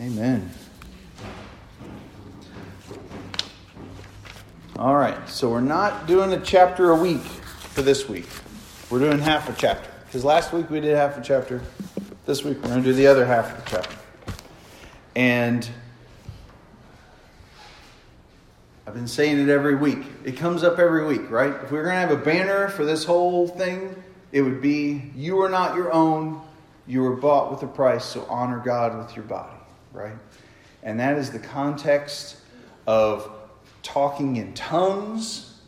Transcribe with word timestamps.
Amen. 0.00 0.48
All 4.76 4.94
right, 4.94 5.28
so 5.28 5.50
we're 5.50 5.60
not 5.60 6.06
doing 6.06 6.32
a 6.32 6.40
chapter 6.40 6.90
a 6.90 6.96
week 6.96 7.20
for 7.20 7.82
this 7.82 8.08
week. 8.08 8.28
We're 8.90 9.00
doing 9.00 9.18
half 9.18 9.48
a 9.48 9.60
chapter. 9.60 9.90
Because 10.06 10.24
last 10.24 10.52
week 10.52 10.70
we 10.70 10.80
did 10.80 10.96
half 10.96 11.18
a 11.18 11.20
chapter. 11.20 11.62
This 12.26 12.44
week 12.44 12.62
we're 12.62 12.68
going 12.68 12.82
to 12.82 12.88
do 12.88 12.92
the 12.92 13.08
other 13.08 13.26
half 13.26 13.58
of 13.58 13.64
the 13.64 13.70
chapter. 13.70 13.96
And 15.16 15.68
I've 18.86 18.94
been 18.94 19.08
saying 19.08 19.40
it 19.40 19.48
every 19.48 19.74
week. 19.74 19.98
It 20.24 20.36
comes 20.36 20.62
up 20.62 20.78
every 20.78 21.06
week, 21.06 21.28
right? 21.28 21.52
If 21.64 21.72
we 21.72 21.78
are 21.78 21.82
going 21.82 21.96
to 21.96 22.00
have 22.00 22.12
a 22.12 22.24
banner 22.24 22.68
for 22.68 22.84
this 22.84 23.04
whole 23.04 23.48
thing, 23.48 24.00
it 24.30 24.42
would 24.42 24.62
be 24.62 25.10
You 25.16 25.42
are 25.42 25.48
not 25.48 25.74
your 25.74 25.92
own, 25.92 26.40
you 26.86 27.02
were 27.02 27.16
bought 27.16 27.50
with 27.50 27.62
a 27.64 27.66
price, 27.66 28.04
so 28.04 28.24
honor 28.30 28.62
God 28.64 28.96
with 28.96 29.16
your 29.16 29.24
body, 29.24 29.57
right? 29.92 30.16
And 30.82 31.00
that 31.00 31.18
is 31.18 31.30
the 31.30 31.38
context 31.38 32.36
of 32.86 33.30
talking 33.82 34.36
in 34.36 34.54
tongues. 34.54 35.60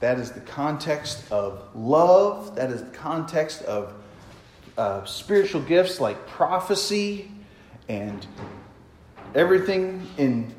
That 0.00 0.18
is 0.18 0.32
the 0.32 0.40
context 0.40 1.30
of 1.32 1.62
love. 1.74 2.54
That 2.56 2.70
is 2.70 2.82
the 2.82 2.90
context 2.90 3.62
of 3.62 3.94
uh, 4.76 5.04
spiritual 5.04 5.62
gifts 5.62 6.00
like 6.00 6.26
prophecy 6.28 7.30
and 7.88 8.26
everything 9.34 10.06
in 10.16 10.54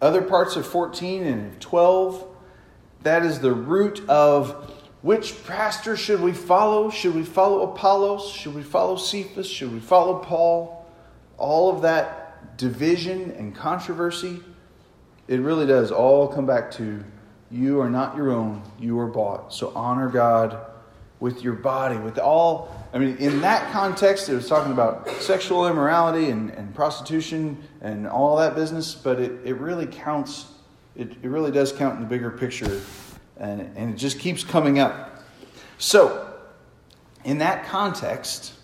other 0.00 0.22
parts 0.22 0.56
of 0.56 0.66
14 0.66 1.24
and 1.24 1.60
12. 1.60 2.26
That 3.02 3.24
is 3.24 3.38
the 3.40 3.52
root 3.52 4.08
of 4.08 4.74
which 5.02 5.44
pastor 5.46 5.96
should 5.96 6.20
we 6.20 6.32
follow? 6.32 6.90
Should 6.90 7.14
we 7.14 7.22
follow 7.22 7.72
Apollos? 7.72 8.32
Should 8.32 8.54
we 8.54 8.62
follow 8.62 8.96
Cephas? 8.96 9.48
Should 9.48 9.72
we 9.72 9.80
follow 9.80 10.18
Paul? 10.18 10.84
All 11.36 11.72
of 11.72 11.82
that 11.82 12.27
division 12.56 13.30
and 13.32 13.54
controversy 13.54 14.40
it 15.28 15.40
really 15.40 15.66
does 15.66 15.92
all 15.92 16.26
come 16.26 16.46
back 16.46 16.70
to 16.72 17.04
you 17.50 17.80
are 17.80 17.90
not 17.90 18.16
your 18.16 18.30
own, 18.30 18.62
you 18.78 18.98
are 18.98 19.06
bought. 19.06 19.52
So 19.52 19.72
honor 19.74 20.08
God 20.08 20.58
with 21.20 21.42
your 21.42 21.52
body, 21.52 21.98
with 21.98 22.18
all. 22.18 22.74
I 22.92 22.98
mean, 22.98 23.16
in 23.18 23.42
that 23.42 23.70
context, 23.72 24.28
it 24.28 24.34
was 24.34 24.48
talking 24.48 24.72
about 24.72 25.08
sexual 25.20 25.68
immorality 25.68 26.30
and, 26.30 26.50
and 26.50 26.74
prostitution 26.74 27.62
and 27.82 28.06
all 28.06 28.36
that 28.36 28.54
business, 28.54 28.94
but 28.94 29.20
it, 29.20 29.32
it 29.44 29.54
really 29.54 29.86
counts, 29.86 30.46
it, 30.96 31.12
it 31.22 31.28
really 31.28 31.50
does 31.50 31.72
count 31.72 31.96
in 31.96 32.00
the 32.00 32.08
bigger 32.08 32.30
picture, 32.30 32.80
and, 33.36 33.60
and 33.76 33.94
it 33.94 33.96
just 33.96 34.18
keeps 34.18 34.42
coming 34.42 34.78
up. 34.78 35.22
So, 35.78 36.32
in 37.24 37.38
that 37.38 37.66
context, 37.66 38.54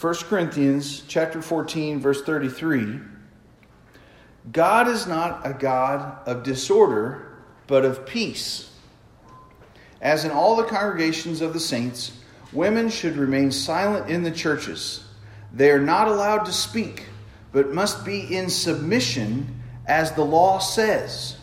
1 0.00 0.14
Corinthians 0.14 1.02
chapter 1.06 1.42
14, 1.42 2.00
verse 2.00 2.22
33 2.22 3.00
God 4.52 4.88
is 4.88 5.06
not 5.06 5.46
a 5.46 5.52
God 5.52 6.26
of 6.26 6.42
disorder, 6.42 7.38
but 7.66 7.84
of 7.84 8.06
peace. 8.06 8.70
As 10.00 10.24
in 10.24 10.30
all 10.30 10.56
the 10.56 10.64
congregations 10.64 11.40
of 11.40 11.52
the 11.52 11.60
saints, 11.60 12.12
women 12.52 12.88
should 12.88 13.16
remain 13.16 13.50
silent 13.50 14.08
in 14.08 14.22
the 14.22 14.30
churches. 14.30 15.04
They 15.52 15.70
are 15.70 15.80
not 15.80 16.08
allowed 16.08 16.44
to 16.44 16.52
speak, 16.52 17.06
but 17.52 17.72
must 17.72 18.04
be 18.04 18.36
in 18.36 18.48
submission 18.48 19.60
as 19.86 20.12
the 20.12 20.24
law 20.24 20.58
says. 20.58 21.36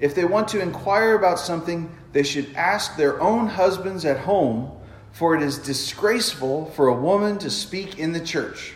If 0.00 0.14
they 0.14 0.24
want 0.24 0.48
to 0.48 0.60
inquire 0.60 1.14
about 1.14 1.38
something, 1.38 1.94
they 2.12 2.22
should 2.22 2.54
ask 2.54 2.96
their 2.96 3.20
own 3.20 3.46
husbands 3.46 4.04
at 4.04 4.18
home, 4.18 4.72
for 5.12 5.34
it 5.36 5.42
is 5.42 5.58
disgraceful 5.58 6.66
for 6.72 6.88
a 6.88 6.94
woman 6.94 7.38
to 7.38 7.50
speak 7.50 7.98
in 7.98 8.12
the 8.12 8.20
church. 8.20 8.74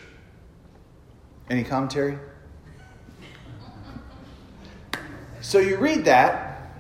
Any 1.51 1.65
commentary? 1.65 2.19
So 5.43 5.59
you 5.59 5.79
read 5.79 6.05
that, 6.05 6.71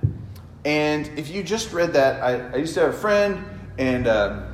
and 0.67 1.07
if 1.19 1.31
you 1.31 1.43
just 1.43 1.73
read 1.73 1.95
that, 1.95 2.23
I, 2.23 2.49
I 2.55 2.57
used 2.57 2.75
to 2.75 2.81
have 2.81 2.91
a 2.91 2.97
friend, 2.97 3.43
and 3.79 4.07
uh, 4.07 4.49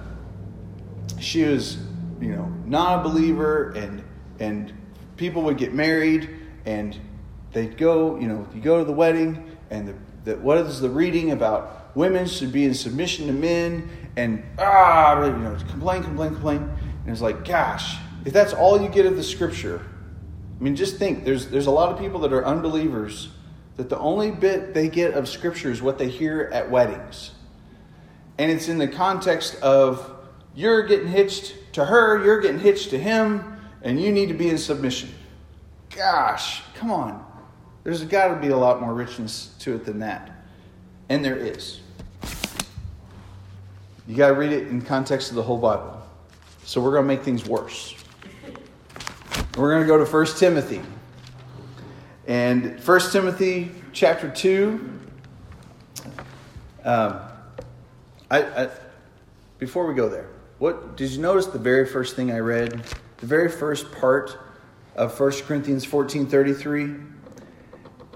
she 1.19 1.42
was, 1.42 1.78
you 2.20 2.28
know, 2.28 2.44
not 2.66 3.00
a 3.00 3.03
believer, 3.03 3.72
and 3.72 4.04
and 4.38 4.72
people 5.16 5.42
would 5.42 5.58
get 5.58 5.75
married, 5.75 6.30
and 6.66 6.97
they'd 7.53 7.76
go, 7.76 8.16
you 8.20 8.28
know, 8.28 8.47
you 8.54 8.60
go 8.60 8.78
to 8.78 8.84
the 8.84 8.92
wedding, 8.92 9.56
and 9.70 9.88
the, 9.88 9.94
the 10.25 10.36
what 10.36 10.59
is 10.59 10.80
the 10.80 10.91
reading 10.91 11.32
about 11.32 11.97
women 11.97 12.26
should 12.26 12.53
be 12.53 12.64
in 12.64 12.75
submission 12.75 13.26
to 13.26 13.32
men, 13.32 13.91
and 14.16 14.44
ah, 14.60 15.20
you 15.25 15.32
know, 15.32 15.56
complain, 15.69 16.04
complain, 16.04 16.32
complain, 16.32 16.59
and 16.59 17.10
it's 17.10 17.20
like, 17.20 17.44
gosh, 17.44 17.97
if 18.25 18.32
that's 18.32 18.53
all 18.53 18.80
you 18.80 18.88
get 18.88 19.04
of 19.04 19.16
the 19.16 19.25
scripture, 19.25 19.84
I 20.60 20.62
mean, 20.62 20.76
just 20.76 20.97
think. 20.97 21.25
There's 21.25 21.48
there's 21.48 21.66
a 21.66 21.72
lot 21.72 21.91
of 21.91 21.98
people 21.98 22.20
that 22.20 22.32
are 22.32 22.47
unbelievers 22.47 23.30
that 23.76 23.88
the 23.88 23.98
only 23.98 24.31
bit 24.31 24.75
they 24.75 24.88
get 24.88 25.14
of 25.14 25.28
Scripture 25.28 25.70
is 25.70 25.82
what 25.82 25.98
they 25.98 26.09
hear 26.09 26.50
at 26.53 26.70
weddings. 26.70 27.32
And 28.38 28.50
it's 28.50 28.69
in 28.69 28.78
the 28.78 28.88
context 28.88 29.60
of 29.62 30.14
you're 30.54 30.87
getting 30.87 31.09
hitched 31.09 31.54
to 31.75 31.84
her, 31.84 32.25
you're 32.25 32.41
getting 32.41 32.59
hitched 32.59 32.91
to 32.91 32.98
him, 32.98 33.59
and 33.82 34.00
you 34.00 34.10
need 34.12 34.28
to 34.28 34.34
be 34.34 34.48
in 34.48 34.59
submission. 34.59 35.10
Gosh, 35.94 36.62
come 36.75 36.91
on. 36.91 37.25
There's 37.84 38.03
got 38.04 38.28
to 38.28 38.36
be 38.36 38.48
a 38.48 38.56
lot 38.56 38.81
more 38.81 38.92
richness 38.92 39.54
to 39.60 39.75
it 39.75 39.84
than 39.84 40.00
that. 40.00 40.31
And 41.09 41.25
there 41.25 41.36
is. 41.36 41.81
You 44.09 44.16
got 44.16 44.28
to 44.28 44.34
read 44.34 44.53
it 44.53 44.69
in 44.69 44.82
context 44.82 45.31
of 45.31 45.36
the 45.36 45.42
whole 45.42 45.59
Bible. 45.59 46.03
So 46.65 46.81
we're 46.81 46.92
going 46.92 47.04
to 47.04 47.09
make 47.09 47.22
things 47.22 47.47
worse. 47.47 47.94
We're 49.56 49.70
going 49.70 49.82
to 49.82 49.86
go 49.86 50.03
to 50.03 50.10
1 50.10 50.26
Timothy. 50.38 50.81
And 52.26 52.81
1 52.84 53.00
Timothy 53.12 53.70
chapter 53.92 54.28
2, 54.28 54.91
um, 56.84 57.20
I, 58.28 58.42
I, 58.42 58.70
before 59.59 59.87
we 59.87 59.94
go 59.94 60.09
there, 60.09 60.28
what 60.59 60.97
did 60.97 61.12
you 61.12 61.20
notice 61.20 61.47
the 61.47 61.60
very 61.60 61.86
first 61.86 62.16
thing 62.16 62.32
I 62.32 62.38
read? 62.38 62.82
The 63.19 63.26
very 63.26 63.48
first 63.48 63.92
part 63.92 64.36
of 64.97 65.19
1 65.19 65.32
Corinthians 65.42 65.84
14 65.84 66.26
33? 66.26 66.94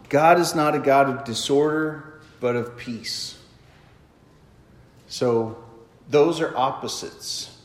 God 0.09 0.41
is 0.41 0.57
not 0.57 0.75
a 0.75 0.81
God 0.81 1.09
of 1.09 1.25
disorder, 1.25 2.21
but 2.41 2.57
of 2.57 2.77
peace. 2.77 3.39
So 5.07 5.63
those 6.09 6.41
are 6.41 6.57
opposites. 6.57 7.57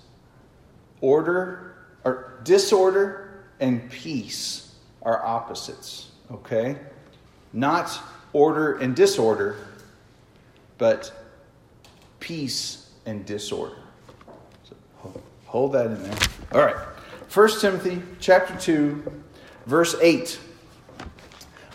Order 1.02 1.76
or 2.04 2.40
disorder 2.44 3.46
and 3.60 3.90
peace 3.90 4.76
are 5.02 5.26
opposites. 5.26 6.12
Okay? 6.32 6.78
Not 7.54 8.00
order 8.34 8.78
and 8.78 8.96
disorder, 8.96 9.56
but 10.78 11.12
peace 12.20 12.90
and 13.06 13.26
disorder. 13.26 13.78
So 14.68 14.76
hold 15.46 15.74
that 15.74 15.88
in 15.88 16.04
there. 16.04 16.18
All 16.52 16.62
right. 16.62 16.76
1 17.34 17.60
Timothy 17.60 18.02
chapter 18.20 18.56
2, 18.58 19.22
verse 19.66 19.96
8. 20.02 20.40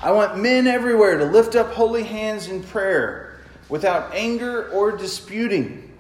I 0.03 0.13
want 0.13 0.39
men 0.39 0.67
everywhere 0.67 1.19
to 1.19 1.25
lift 1.25 1.55
up 1.55 1.73
holy 1.73 2.03
hands 2.03 2.49
in 2.49 2.63
prayer 2.63 3.41
without 3.69 4.15
anger 4.15 4.71
or 4.71 4.93
disputing. 4.93 5.93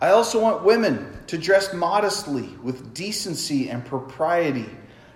I 0.00 0.10
also 0.10 0.40
want 0.40 0.64
women 0.64 1.18
to 1.26 1.38
dress 1.38 1.72
modestly 1.74 2.48
with 2.62 2.94
decency 2.94 3.68
and 3.70 3.84
propriety 3.84 4.68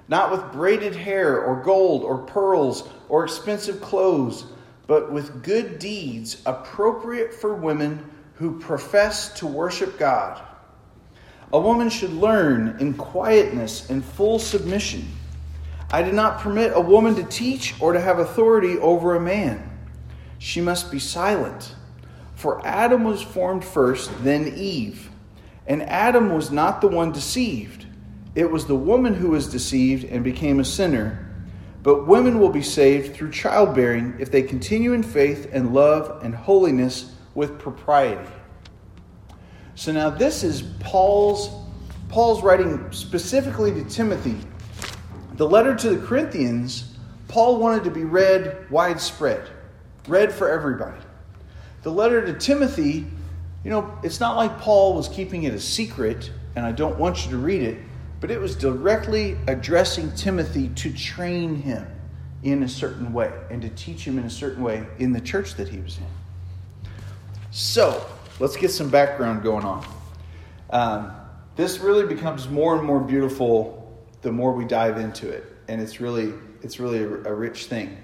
not 0.09 0.31
with 0.31 0.53
braided 0.53 0.95
hair 0.95 1.41
or 1.41 1.63
gold 1.63 2.03
or 2.03 2.19
pearls 2.19 2.89
or 3.09 3.25
expensive 3.25 3.81
clothes, 3.81 4.47
but 4.87 5.11
with 5.11 5.43
good 5.43 5.79
deeds 5.79 6.43
appropriate 6.45 7.33
for 7.33 7.55
women 7.55 8.11
who 8.35 8.59
profess 8.59 9.33
to 9.39 9.47
worship 9.47 9.99
God. 9.99 10.43
A 11.53 11.61
woman 11.61 11.89
should 11.89 12.13
learn 12.13 12.77
in 12.81 12.95
quietness 12.95 13.89
and 13.89 14.05
full 14.05 14.39
submission. 14.39 15.09
I 15.91 16.03
do 16.03 16.13
not 16.13 16.41
permit 16.41 16.73
a 16.75 16.81
woman 16.81 17.15
to 17.15 17.25
teach 17.25 17.75
or 17.81 17.93
to 17.93 18.01
have 18.01 18.19
authority 18.19 18.77
over 18.79 19.15
a 19.15 19.21
man. 19.21 19.71
She 20.39 20.61
must 20.61 20.91
be 20.91 20.99
silent. 20.99 21.75
For 22.35 22.67
Adam 22.67 23.05
was 23.05 23.23
formed 23.23 23.65
first, 23.65 24.11
then 24.25 24.53
Eve. 24.57 25.09
And 25.67 25.83
Adam 25.85 26.35
was 26.35 26.51
not 26.51 26.81
the 26.81 26.89
one 26.89 27.13
deceived 27.13 27.87
it 28.35 28.51
was 28.51 28.67
the 28.67 28.75
woman 28.75 29.15
who 29.15 29.31
was 29.31 29.49
deceived 29.49 30.05
and 30.05 30.25
became 30.25 30.59
a 30.59 30.65
sinner. 30.65 31.21
But 31.83 32.07
women 32.07 32.41
will 32.41 32.49
be 32.49 32.63
saved 32.63 33.15
through 33.15 33.31
childbearing 33.31 34.17
if 34.19 34.31
they 34.31 34.43
continue 34.43 34.93
in 34.93 35.03
faith 35.03 35.51
and 35.53 35.75
love 35.75 36.25
and 36.25 36.35
holiness 36.35 37.15
with 37.35 37.59
propriety. 37.59 38.31
So 39.75 39.93
now 39.93 40.11
this 40.11 40.43
is 40.43 40.63
Paul's 40.81 41.51
Paul's 42.09 42.43
writing 42.43 42.93
specifically 42.93 43.73
to 43.73 43.85
Timothy. 43.85 44.37
The 45.35 45.49
letter 45.49 45.75
to 45.75 45.91
the 45.91 46.07
Corinthians, 46.07 46.97
Paul 47.27 47.59
wanted 47.59 47.83
to 47.85 47.91
be 47.91 48.05
read 48.05 48.71
widespread, 48.71 49.49
read 50.07 50.33
for 50.33 50.49
everybody. 50.49 50.97
The 51.83 51.91
letter 51.91 52.25
to 52.25 52.35
Timothy, 52.35 53.05
you 53.65 53.71
know, 53.71 53.99
it's 54.05 54.21
not 54.21 54.37
like 54.37 54.61
Paul 54.61 54.95
was 54.95 55.09
keeping 55.09 55.43
it 55.43 55.55
a 55.55 55.61
secret 55.61 56.31
and 56.55 56.65
I 56.65 56.71
don't 56.71 56.99
want 56.99 57.25
you 57.25 57.33
to 57.33 57.37
read 57.37 57.63
it 57.63 57.79
but 58.25 58.31
it 58.31 58.41
was 58.41 58.57
directly 58.57 59.37
addressing 59.49 60.11
Timothy 60.13 60.71
to 60.71 60.91
train 60.91 61.57
him 61.57 61.87
in 62.43 62.63
a 62.63 62.69
certain 62.71 63.13
way 63.13 63.31
and 63.51 63.61
to 63.61 63.69
teach 63.69 64.03
him 64.03 64.19
in 64.19 64.25
a 64.25 64.31
certain 64.31 64.63
way 64.63 64.87
in 64.99 65.13
the 65.13 65.21
church 65.21 65.57
that 65.57 65.69
he 65.69 65.79
was 65.81 65.99
in. 65.99 66.91
So, 67.51 68.03
let's 68.41 68.57
get 68.57 68.71
some 68.71 68.89
background 68.89 69.43
going 69.43 69.67
on. 69.67 69.87
Um, 70.71 71.13
this 71.57 71.81
really 71.81 72.07
becomes 72.07 72.49
more 72.49 72.75
and 72.79 72.87
more 72.87 72.99
beautiful 72.99 73.95
the 74.23 74.33
more 74.33 74.55
we 74.55 74.65
dive 74.65 74.97
into 74.97 75.29
it, 75.29 75.45
and 75.69 75.79
it's 75.83 76.01
really 76.01 76.33
it's 76.63 76.81
really 76.81 77.01
a, 77.01 77.25
a 77.25 77.35
rich 77.35 77.67
thing. 77.67 77.95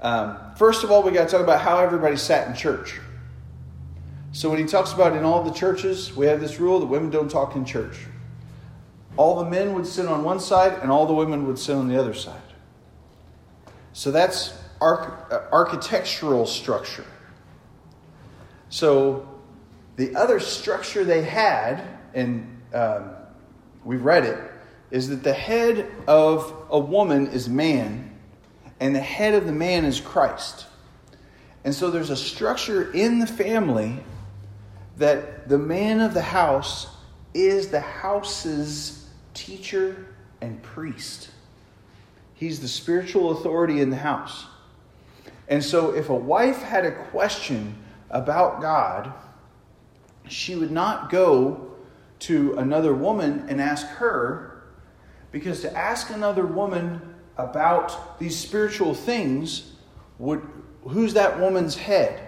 Um, 0.00 0.38
first 0.56 0.84
of 0.84 0.92
all, 0.92 1.02
we 1.02 1.10
got 1.10 1.24
to 1.24 1.32
talk 1.32 1.40
about 1.40 1.60
how 1.60 1.80
everybody 1.80 2.16
sat 2.16 2.46
in 2.46 2.54
church. 2.54 3.00
So 4.30 4.48
when 4.48 4.60
he 4.60 4.64
talks 4.64 4.92
about 4.92 5.16
in 5.16 5.24
all 5.24 5.42
the 5.42 5.50
churches, 5.50 6.14
we 6.14 6.26
have 6.26 6.40
this 6.40 6.60
rule 6.60 6.78
that 6.78 6.86
women 6.86 7.10
don't 7.10 7.28
talk 7.28 7.56
in 7.56 7.64
church. 7.64 7.96
All 9.16 9.42
the 9.42 9.50
men 9.50 9.72
would 9.74 9.86
sit 9.86 10.06
on 10.06 10.24
one 10.24 10.40
side, 10.40 10.78
and 10.82 10.90
all 10.90 11.06
the 11.06 11.14
women 11.14 11.46
would 11.46 11.58
sit 11.58 11.74
on 11.74 11.88
the 11.88 11.98
other 11.98 12.14
side. 12.14 12.40
So 13.92 14.10
that's 14.10 14.52
arch- 14.80 15.12
uh, 15.30 15.40
architectural 15.52 16.46
structure. 16.46 17.06
So 18.68 19.28
the 19.96 20.14
other 20.16 20.40
structure 20.40 21.04
they 21.04 21.22
had, 21.22 21.82
and 22.12 22.60
um, 22.74 23.10
we've 23.84 24.04
read 24.04 24.24
it, 24.24 24.38
is 24.90 25.08
that 25.08 25.22
the 25.22 25.32
head 25.32 25.90
of 26.06 26.54
a 26.70 26.78
woman 26.78 27.28
is 27.28 27.48
man, 27.48 28.18
and 28.80 28.94
the 28.94 29.00
head 29.00 29.34
of 29.34 29.46
the 29.46 29.52
man 29.52 29.84
is 29.84 30.00
Christ. 30.00 30.66
And 31.64 31.74
so 31.74 31.90
there's 31.90 32.10
a 32.10 32.16
structure 32.16 32.92
in 32.92 33.18
the 33.18 33.26
family 33.26 33.98
that 34.98 35.48
the 35.48 35.58
man 35.58 36.00
of 36.00 36.14
the 36.14 36.22
house 36.22 36.86
is 37.34 37.68
the 37.68 37.80
house's 37.80 39.05
teacher 39.36 40.14
and 40.40 40.60
priest. 40.62 41.30
He's 42.34 42.60
the 42.60 42.68
spiritual 42.68 43.30
authority 43.30 43.80
in 43.80 43.90
the 43.90 43.96
house. 43.96 44.46
And 45.48 45.62
so 45.62 45.94
if 45.94 46.08
a 46.08 46.14
wife 46.14 46.60
had 46.62 46.84
a 46.84 47.04
question 47.10 47.76
about 48.10 48.60
God, 48.60 49.12
she 50.28 50.56
would 50.56 50.72
not 50.72 51.10
go 51.10 51.72
to 52.20 52.58
another 52.58 52.94
woman 52.94 53.46
and 53.48 53.60
ask 53.60 53.86
her, 53.86 54.64
because 55.30 55.60
to 55.60 55.76
ask 55.76 56.10
another 56.10 56.46
woman 56.46 57.14
about 57.36 58.18
these 58.18 58.36
spiritual 58.36 58.94
things 58.94 59.72
would 60.18 60.42
who's 60.82 61.14
that 61.14 61.38
woman's 61.38 61.76
head? 61.76 62.20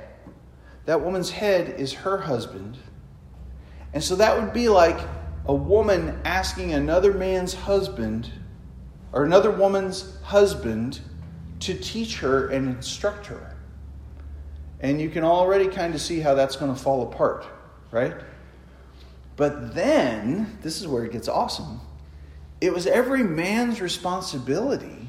That 0.85 1.01
woman's 1.01 1.31
head 1.31 1.81
is 1.81 1.93
her 1.93 2.19
husband. 2.19 2.77
And 3.93 4.03
so 4.03 4.17
that 4.17 4.39
would 4.39 4.53
be 4.53 4.69
like 4.69 4.99
a 5.49 5.55
woman 5.55 6.21
asking 6.27 6.75
another 6.75 7.15
man's 7.15 7.55
husband 7.55 8.31
or 9.13 9.25
another 9.25 9.51
woman's 9.51 10.21
husband 10.21 11.01
to 11.61 11.75
teach 11.75 12.19
her 12.19 12.49
and 12.49 12.69
instruct 12.69 13.27
her. 13.27 13.57
And 14.81 15.01
you 15.01 15.09
can 15.09 15.25
already 15.25 15.69
kind 15.69 15.95
of 15.95 16.01
see 16.01 16.21
how 16.21 16.35
that's 16.35 16.55
going 16.57 16.73
to 16.73 16.81
fall 16.81 17.03
apart, 17.03 17.47
right? 17.91 18.15
But 19.37 19.75
then, 19.75 20.59
this 20.63 20.81
is 20.81 20.87
where 20.87 21.05
it 21.05 21.13
gets 21.13 21.29
awesome. 21.29 21.81
It 22.61 22.73
was 22.73 22.87
every 22.87 23.23
man's 23.23 23.81
responsibility 23.81 25.09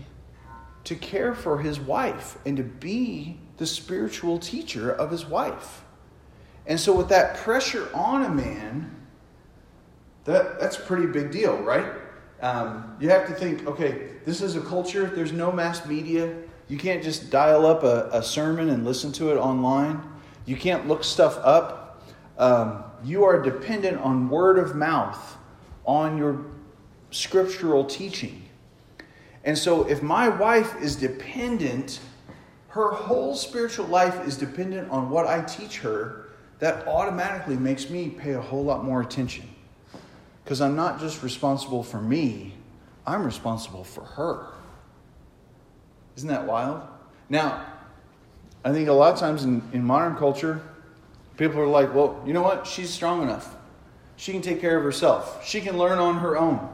to 0.85 0.95
care 0.95 1.35
for 1.35 1.59
his 1.59 1.79
wife 1.79 2.37
and 2.45 2.55
to 2.57 2.63
be 2.63 3.39
the 3.57 3.67
spiritual 3.67 4.39
teacher 4.39 4.89
of 4.89 5.11
his 5.11 5.25
wife. 5.25 5.83
And 6.65 6.79
so, 6.79 6.95
with 6.95 7.09
that 7.09 7.37
pressure 7.37 7.89
on 7.93 8.23
a 8.23 8.29
man, 8.29 8.98
that, 10.25 10.59
that's 10.59 10.77
a 10.77 10.81
pretty 10.81 11.07
big 11.07 11.31
deal, 11.31 11.57
right? 11.57 11.85
Um, 12.41 12.95
you 12.99 13.09
have 13.09 13.27
to 13.27 13.33
think 13.33 13.67
okay, 13.67 14.11
this 14.25 14.41
is 14.41 14.55
a 14.55 14.61
culture, 14.61 15.05
there's 15.05 15.31
no 15.31 15.51
mass 15.51 15.85
media. 15.85 16.35
You 16.67 16.77
can't 16.77 17.03
just 17.03 17.31
dial 17.31 17.65
up 17.65 17.83
a, 17.83 18.09
a 18.11 18.21
sermon 18.21 18.69
and 18.69 18.85
listen 18.85 19.11
to 19.13 19.31
it 19.31 19.37
online. 19.37 20.03
You 20.45 20.55
can't 20.55 20.87
look 20.87 21.03
stuff 21.03 21.37
up. 21.43 22.07
Um, 22.37 22.83
you 23.03 23.23
are 23.23 23.41
dependent 23.41 23.99
on 23.99 24.29
word 24.29 24.59
of 24.59 24.75
mouth, 24.75 25.37
on 25.85 26.17
your 26.17 26.45
scriptural 27.11 27.85
teaching. 27.85 28.43
And 29.43 29.57
so, 29.57 29.87
if 29.87 30.03
my 30.03 30.29
wife 30.29 30.79
is 30.81 30.95
dependent, 30.95 31.99
her 32.69 32.91
whole 32.91 33.35
spiritual 33.35 33.87
life 33.87 34.27
is 34.27 34.37
dependent 34.37 34.91
on 34.91 35.09
what 35.09 35.25
I 35.25 35.41
teach 35.41 35.79
her, 35.79 36.29
that 36.59 36.87
automatically 36.87 37.55
makes 37.55 37.89
me 37.89 38.09
pay 38.09 38.33
a 38.33 38.41
whole 38.41 38.63
lot 38.63 38.83
more 38.83 39.01
attention. 39.01 39.49
Because 40.49 40.61
I'm 40.61 40.75
not 40.75 40.99
just 40.99 41.21
responsible 41.21 41.83
for 41.83 42.01
me, 42.01 42.55
I'm 43.05 43.23
responsible 43.23 43.83
for 43.83 44.01
her. 44.01 44.47
Isn't 46.17 46.29
that 46.29 46.47
wild? 46.47 46.81
Now, 47.29 47.67
I 48.65 48.73
think 48.73 48.89
a 48.89 48.93
lot 48.93 49.13
of 49.13 49.19
times 49.19 49.43
in, 49.43 49.61
in 49.73 49.83
modern 49.83 50.15
culture, 50.15 50.59
people 51.37 51.59
are 51.61 51.67
like, 51.67 51.93
well, 51.93 52.19
you 52.25 52.33
know 52.33 52.41
what? 52.41 52.65
She's 52.65 52.89
strong 52.89 53.21
enough. 53.21 53.55
She 54.15 54.31
can 54.31 54.41
take 54.41 54.59
care 54.59 54.75
of 54.75 54.83
herself. 54.83 55.47
She 55.47 55.61
can 55.61 55.77
learn 55.77 55.99
on 55.99 56.17
her 56.17 56.35
own. 56.35 56.67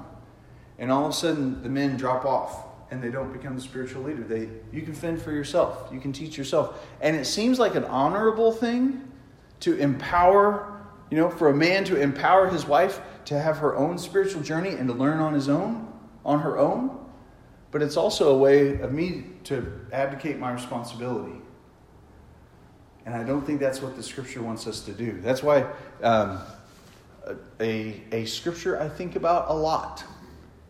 And 0.79 0.89
all 0.89 1.03
of 1.03 1.09
a 1.09 1.13
sudden, 1.13 1.61
the 1.61 1.67
men 1.67 1.97
drop 1.97 2.23
off 2.23 2.67
and 2.91 3.03
they 3.03 3.09
don't 3.09 3.33
become 3.33 3.57
the 3.57 3.61
spiritual 3.61 4.03
leader. 4.03 4.23
They, 4.23 4.47
you 4.71 4.83
can 4.83 4.93
fend 4.93 5.21
for 5.21 5.33
yourself. 5.33 5.89
You 5.91 5.99
can 5.99 6.13
teach 6.13 6.37
yourself. 6.37 6.87
And 7.01 7.13
it 7.13 7.25
seems 7.25 7.59
like 7.59 7.75
an 7.75 7.83
honorable 7.83 8.53
thing 8.53 9.11
to 9.59 9.75
empower, 9.75 10.74
you 11.09 11.17
know, 11.17 11.29
for 11.29 11.49
a 11.49 11.55
man 11.55 11.83
to 11.85 11.99
empower 11.99 12.47
his 12.47 12.65
wife 12.65 13.01
to 13.25 13.39
have 13.39 13.57
her 13.57 13.75
own 13.75 13.97
spiritual 13.97 14.41
journey 14.41 14.69
and 14.69 14.87
to 14.87 14.93
learn 14.93 15.19
on 15.19 15.33
his 15.33 15.49
own, 15.49 15.91
on 16.23 16.39
her 16.39 16.57
own. 16.57 16.99
But 17.71 17.81
it's 17.81 17.97
also 17.97 18.33
a 18.33 18.37
way 18.37 18.79
of 18.79 18.91
me 18.91 19.25
to 19.45 19.87
abdicate 19.91 20.39
my 20.39 20.51
responsibility. 20.51 21.39
And 23.05 23.13
I 23.13 23.23
don't 23.23 23.45
think 23.45 23.59
that's 23.59 23.81
what 23.81 23.95
the 23.95 24.03
scripture 24.03 24.41
wants 24.41 24.65
us 24.65 24.81
to 24.81 24.91
do. 24.91 25.19
That's 25.21 25.43
why 25.43 25.67
um, 26.01 26.39
a, 27.59 28.01
a 28.11 28.25
scripture 28.25 28.79
I 28.79 28.89
think 28.89 29.15
about 29.15 29.49
a 29.49 29.53
lot 29.53 30.03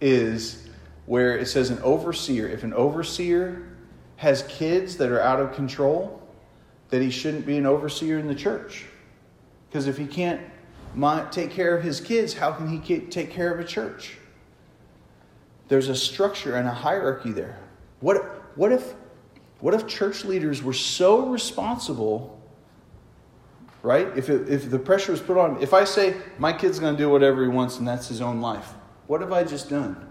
is 0.01 0.67
where 1.05 1.37
it 1.37 1.47
says 1.47 1.69
an 1.69 1.79
overseer. 1.79 2.47
If 2.49 2.63
an 2.63 2.73
overseer 2.73 3.77
has 4.17 4.43
kids 4.43 4.97
that 4.97 5.09
are 5.09 5.21
out 5.21 5.39
of 5.39 5.53
control, 5.53 6.21
that 6.89 7.01
he 7.01 7.09
shouldn't 7.09 7.45
be 7.45 7.57
an 7.57 7.65
overseer 7.65 8.19
in 8.19 8.27
the 8.27 8.35
church. 8.35 8.85
Because 9.75 9.87
if 9.87 9.97
he 9.97 10.07
can't 10.07 10.39
take 11.33 11.51
care 11.51 11.75
of 11.75 11.83
his 11.83 11.99
kids, 11.99 12.33
how 12.33 12.53
can 12.53 12.69
he 12.69 12.99
take 13.01 13.29
care 13.29 13.53
of 13.53 13.59
a 13.59 13.63
church? 13.65 14.15
There's 15.67 15.89
a 15.89 15.95
structure 15.97 16.55
and 16.55 16.65
a 16.65 16.71
hierarchy 16.71 17.33
there. 17.33 17.59
What, 17.99 18.23
what, 18.57 18.71
if, 18.71 18.93
what 19.59 19.73
if 19.73 19.85
church 19.85 20.23
leaders 20.23 20.63
were 20.63 20.71
so 20.71 21.27
responsible, 21.27 22.41
right? 23.83 24.07
If, 24.17 24.29
it, 24.29 24.47
if 24.47 24.71
the 24.71 24.79
pressure 24.79 25.11
was 25.11 25.19
put 25.19 25.37
on, 25.37 25.61
if 25.61 25.73
I 25.73 25.83
say 25.83 26.15
my 26.37 26.53
kid's 26.53 26.79
going 26.79 26.95
to 26.95 26.97
do 26.97 27.09
whatever 27.09 27.41
he 27.41 27.49
wants 27.49 27.77
and 27.77 27.85
that's 27.85 28.07
his 28.07 28.21
own 28.21 28.39
life, 28.39 28.75
what 29.07 29.19
have 29.19 29.33
I 29.33 29.43
just 29.43 29.69
done? 29.69 30.07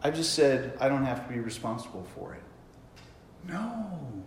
I 0.00 0.12
just 0.12 0.34
said 0.34 0.78
I 0.80 0.88
don't 0.88 1.04
have 1.04 1.26
to 1.26 1.34
be 1.34 1.40
responsible 1.40 2.06
for 2.14 2.34
it. 2.34 2.42
No. 3.48 4.22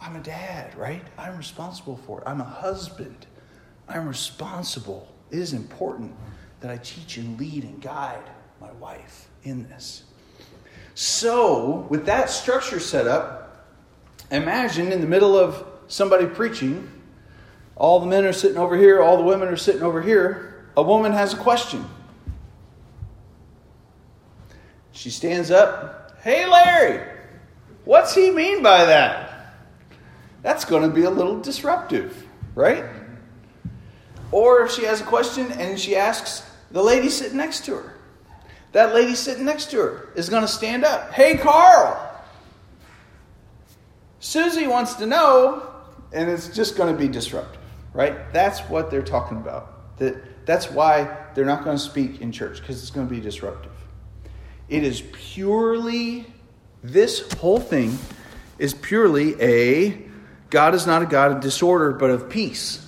I'm 0.00 0.14
a 0.14 0.20
dad, 0.20 0.72
right? 0.78 1.02
I'm 1.18 1.36
responsible 1.36 1.96
for 1.96 2.20
it. 2.20 2.28
I'm 2.28 2.40
a 2.40 2.44
husband. 2.44 3.26
I'm 3.88 4.08
responsible. 4.08 5.08
It 5.30 5.38
is 5.38 5.52
important 5.52 6.14
that 6.60 6.70
I 6.70 6.76
teach 6.78 7.16
and 7.16 7.38
lead 7.38 7.64
and 7.64 7.80
guide 7.80 8.22
my 8.60 8.70
wife 8.72 9.28
in 9.44 9.64
this. 9.64 10.04
So, 10.94 11.86
with 11.88 12.06
that 12.06 12.30
structure 12.30 12.78
set 12.78 13.06
up, 13.06 13.66
imagine 14.30 14.92
in 14.92 15.00
the 15.00 15.06
middle 15.06 15.36
of 15.36 15.66
somebody 15.88 16.26
preaching, 16.26 16.88
all 17.76 18.00
the 18.00 18.06
men 18.06 18.24
are 18.24 18.32
sitting 18.32 18.58
over 18.58 18.76
here, 18.76 19.02
all 19.02 19.16
the 19.16 19.22
women 19.22 19.48
are 19.48 19.56
sitting 19.56 19.82
over 19.82 20.00
here. 20.00 20.66
A 20.76 20.82
woman 20.82 21.12
has 21.12 21.34
a 21.34 21.36
question. 21.36 21.84
She 24.92 25.10
stands 25.10 25.50
up. 25.50 26.18
Hey, 26.22 26.46
Larry, 26.46 27.06
what's 27.84 28.14
he 28.14 28.30
mean 28.30 28.62
by 28.62 28.84
that? 28.84 29.56
That's 30.42 30.64
going 30.64 30.82
to 30.82 30.94
be 30.94 31.04
a 31.04 31.10
little 31.10 31.40
disruptive, 31.40 32.26
right? 32.54 32.84
Or 34.32 34.62
if 34.62 34.72
she 34.72 34.84
has 34.84 35.00
a 35.00 35.04
question 35.04 35.52
and 35.52 35.78
she 35.78 35.94
asks 35.94 36.42
the 36.70 36.82
lady 36.82 37.10
sitting 37.10 37.36
next 37.36 37.64
to 37.66 37.76
her, 37.76 37.94
that 38.72 38.94
lady 38.94 39.14
sitting 39.14 39.44
next 39.44 39.70
to 39.70 39.76
her 39.76 40.08
is 40.16 40.30
going 40.30 40.42
to 40.42 40.48
stand 40.48 40.84
up. 40.84 41.12
Hey, 41.12 41.36
Carl, 41.36 42.10
Susie 44.18 44.66
wants 44.66 44.94
to 44.94 45.06
know, 45.06 45.70
and 46.12 46.30
it's 46.30 46.48
just 46.48 46.76
going 46.76 46.90
to 46.90 46.98
be 46.98 47.08
disruptive, 47.08 47.60
right? 47.92 48.32
That's 48.32 48.60
what 48.60 48.90
they're 48.90 49.02
talking 49.02 49.36
about. 49.36 49.98
That, 49.98 50.46
that's 50.46 50.70
why 50.70 51.16
they're 51.34 51.44
not 51.44 51.64
going 51.64 51.76
to 51.76 51.82
speak 51.82 52.22
in 52.22 52.32
church, 52.32 52.60
because 52.60 52.80
it's 52.80 52.90
going 52.90 53.06
to 53.06 53.14
be 53.14 53.20
disruptive. 53.20 53.72
It 54.70 54.84
is 54.84 55.02
purely, 55.12 56.26
this 56.82 57.30
whole 57.34 57.60
thing 57.60 57.98
is 58.58 58.72
purely 58.72 59.40
a 59.42 60.08
God 60.48 60.74
is 60.74 60.86
not 60.86 61.02
a 61.02 61.06
God 61.06 61.32
of 61.32 61.40
disorder, 61.40 61.92
but 61.92 62.10
of 62.10 62.28
peace. 62.28 62.81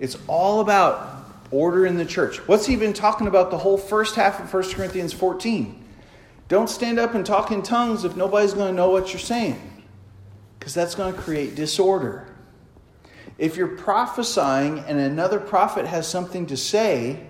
It's 0.00 0.16
all 0.26 0.60
about 0.60 1.24
order 1.50 1.86
in 1.86 1.96
the 1.96 2.04
church. 2.04 2.38
What's 2.48 2.66
he 2.66 2.76
been 2.76 2.92
talking 2.92 3.26
about 3.26 3.50
the 3.50 3.58
whole 3.58 3.78
first 3.78 4.16
half 4.16 4.40
of 4.40 4.52
1 4.52 4.74
Corinthians 4.74 5.12
14? 5.12 5.82
Don't 6.48 6.68
stand 6.68 6.98
up 6.98 7.14
and 7.14 7.24
talk 7.24 7.50
in 7.50 7.62
tongues 7.62 8.04
if 8.04 8.16
nobody's 8.16 8.54
going 8.54 8.68
to 8.68 8.76
know 8.76 8.90
what 8.90 9.12
you're 9.12 9.20
saying, 9.20 9.84
because 10.58 10.74
that's 10.74 10.94
going 10.94 11.14
to 11.14 11.20
create 11.20 11.54
disorder. 11.54 12.28
If 13.38 13.56
you're 13.56 13.76
prophesying 13.76 14.80
and 14.80 14.98
another 14.98 15.40
prophet 15.40 15.86
has 15.86 16.06
something 16.06 16.46
to 16.46 16.56
say, 16.56 17.26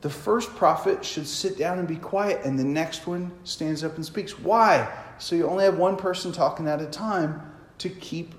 the 0.00 0.10
first 0.10 0.54
prophet 0.56 1.04
should 1.04 1.26
sit 1.26 1.56
down 1.56 1.78
and 1.78 1.88
be 1.88 1.96
quiet, 1.96 2.44
and 2.44 2.58
the 2.58 2.64
next 2.64 3.06
one 3.06 3.32
stands 3.44 3.82
up 3.82 3.96
and 3.96 4.04
speaks. 4.04 4.38
Why? 4.38 4.92
So 5.18 5.34
you 5.34 5.48
only 5.48 5.64
have 5.64 5.78
one 5.78 5.96
person 5.96 6.32
talking 6.32 6.68
at 6.68 6.80
a 6.80 6.86
time 6.86 7.40
to 7.78 7.88
keep 7.88 8.34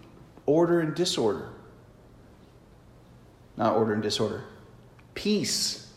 order 0.46 0.80
and 0.82 0.94
disorder. 0.96 1.50
Not 3.58 3.76
order 3.76 3.94
and 3.94 4.04
disorder. 4.04 4.44
Peace 5.16 5.92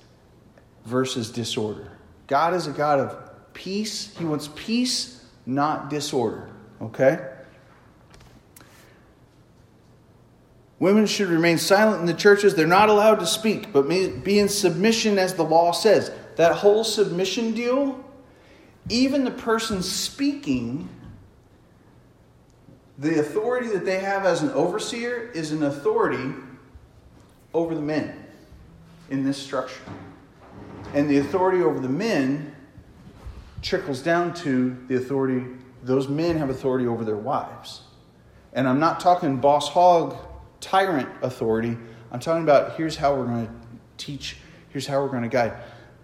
versus 0.86 1.30
disorder. 1.30 1.92
God 2.26 2.54
is 2.54 2.66
a 2.66 2.72
God 2.72 2.98
of 3.00 3.52
peace. 3.52 4.16
He 4.16 4.24
wants 4.24 4.48
peace, 4.54 5.24
not 5.44 5.90
disorder. 5.90 6.48
Okay? 6.80 7.18
Women 10.78 11.04
should 11.04 11.28
remain 11.28 11.58
silent 11.58 12.00
in 12.00 12.06
the 12.06 12.14
churches. 12.14 12.54
They're 12.54 12.66
not 12.66 12.88
allowed 12.88 13.16
to 13.16 13.26
speak, 13.26 13.70
but 13.70 13.82
be 13.82 14.38
in 14.38 14.48
submission 14.48 15.18
as 15.18 15.34
the 15.34 15.42
law 15.42 15.72
says. 15.72 16.10
That 16.36 16.52
whole 16.52 16.84
submission 16.84 17.52
deal, 17.52 18.02
even 18.88 19.24
the 19.24 19.30
person 19.30 19.82
speaking, 19.82 20.88
the 22.96 23.20
authority 23.20 23.68
that 23.68 23.84
they 23.84 23.98
have 23.98 24.24
as 24.24 24.40
an 24.40 24.50
overseer 24.52 25.30
is 25.34 25.52
an 25.52 25.64
authority 25.64 26.32
over 27.52 27.75
the 27.75 27.80
men 27.80 28.25
in 29.11 29.25
this 29.25 29.38
structure. 29.38 29.83
And 30.95 31.09
the 31.09 31.19
authority 31.19 31.62
over 31.62 31.80
the 31.80 31.88
men 31.88 32.54
trickles 33.62 34.02
down 34.02 34.35
to 34.35 34.76
the 34.88 34.97
authority, 34.97 35.47
those 35.83 36.09
men 36.09 36.37
have 36.38 36.50
authority 36.50 36.87
over 36.87 37.04
their 37.04 37.16
wives. 37.16 37.83
And 38.52 38.69
I'm 38.69 38.80
not 38.80 39.00
talking 39.00 39.37
boss 39.37 39.69
hog 39.69 40.16
tyrant 40.61 41.09
authority. 41.23 41.76
I'm 42.11 42.21
talking 42.21 42.42
about 42.42 42.76
here's 42.76 42.97
how 42.97 43.14
we're 43.14 43.26
going 43.26 43.47
to 43.47 43.52
teach, 43.97 44.38
here's 44.71 44.87
how 44.87 45.00
we're 45.02 45.09
going 45.09 45.23
to 45.23 45.28
guide. 45.28 45.52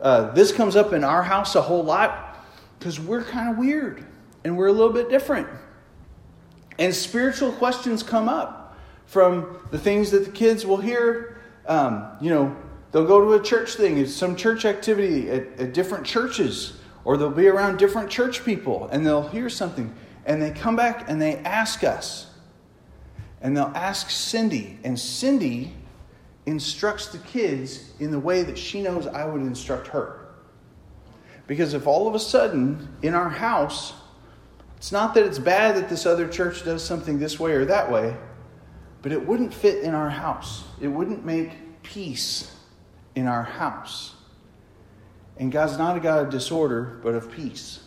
Uh, 0.00 0.30
this 0.32 0.52
comes 0.52 0.76
up 0.76 0.92
in 0.92 1.02
our 1.02 1.22
house 1.22 1.54
a 1.54 1.62
whole 1.62 1.82
lot 1.82 2.44
because 2.78 3.00
we're 3.00 3.24
kind 3.24 3.50
of 3.50 3.58
weird 3.58 4.04
and 4.44 4.56
we're 4.56 4.66
a 4.66 4.72
little 4.72 4.92
bit 4.92 5.08
different. 5.08 5.48
And 6.78 6.94
spiritual 6.94 7.52
questions 7.52 8.02
come 8.02 8.28
up 8.28 8.76
from 9.06 9.58
the 9.70 9.78
things 9.78 10.10
that 10.10 10.24
the 10.24 10.30
kids 10.30 10.66
will 10.66 10.76
hear. 10.76 11.35
Um, 11.66 12.06
you 12.20 12.30
know, 12.30 12.54
they'll 12.92 13.06
go 13.06 13.20
to 13.20 13.32
a 13.34 13.42
church 13.42 13.74
thing, 13.74 13.98
it's 13.98 14.14
some 14.14 14.36
church 14.36 14.64
activity 14.64 15.30
at, 15.30 15.46
at 15.58 15.74
different 15.74 16.06
churches, 16.06 16.78
or 17.04 17.16
they'll 17.16 17.30
be 17.30 17.48
around 17.48 17.78
different 17.78 18.10
church 18.10 18.44
people 18.44 18.88
and 18.92 19.04
they'll 19.04 19.28
hear 19.28 19.48
something. 19.48 19.94
And 20.24 20.42
they 20.42 20.50
come 20.50 20.76
back 20.76 21.08
and 21.08 21.20
they 21.20 21.36
ask 21.36 21.84
us, 21.84 22.28
and 23.40 23.56
they'll 23.56 23.72
ask 23.74 24.10
Cindy, 24.10 24.78
and 24.82 24.98
Cindy 24.98 25.72
instructs 26.46 27.08
the 27.08 27.18
kids 27.18 27.92
in 28.00 28.10
the 28.10 28.18
way 28.18 28.42
that 28.42 28.56
she 28.56 28.82
knows 28.82 29.06
I 29.06 29.24
would 29.24 29.42
instruct 29.42 29.88
her. 29.88 30.26
Because 31.46 31.74
if 31.74 31.86
all 31.86 32.08
of 32.08 32.14
a 32.14 32.18
sudden 32.18 32.88
in 33.02 33.14
our 33.14 33.28
house, 33.28 33.92
it's 34.76 34.92
not 34.92 35.14
that 35.14 35.24
it's 35.24 35.38
bad 35.38 35.76
that 35.76 35.88
this 35.88 36.06
other 36.06 36.28
church 36.28 36.64
does 36.64 36.82
something 36.84 37.18
this 37.18 37.38
way 37.38 37.52
or 37.52 37.64
that 37.66 37.90
way, 37.90 38.16
but 39.06 39.12
it 39.12 39.24
wouldn't 39.24 39.54
fit 39.54 39.84
in 39.84 39.94
our 39.94 40.10
house. 40.10 40.64
It 40.80 40.88
wouldn't 40.88 41.24
make 41.24 41.52
peace 41.84 42.52
in 43.14 43.28
our 43.28 43.44
house. 43.44 44.16
And 45.36 45.52
God's 45.52 45.78
not 45.78 45.96
a 45.96 46.00
God 46.00 46.24
of 46.24 46.30
disorder, 46.32 46.98
but 47.04 47.14
of 47.14 47.30
peace. 47.30 47.84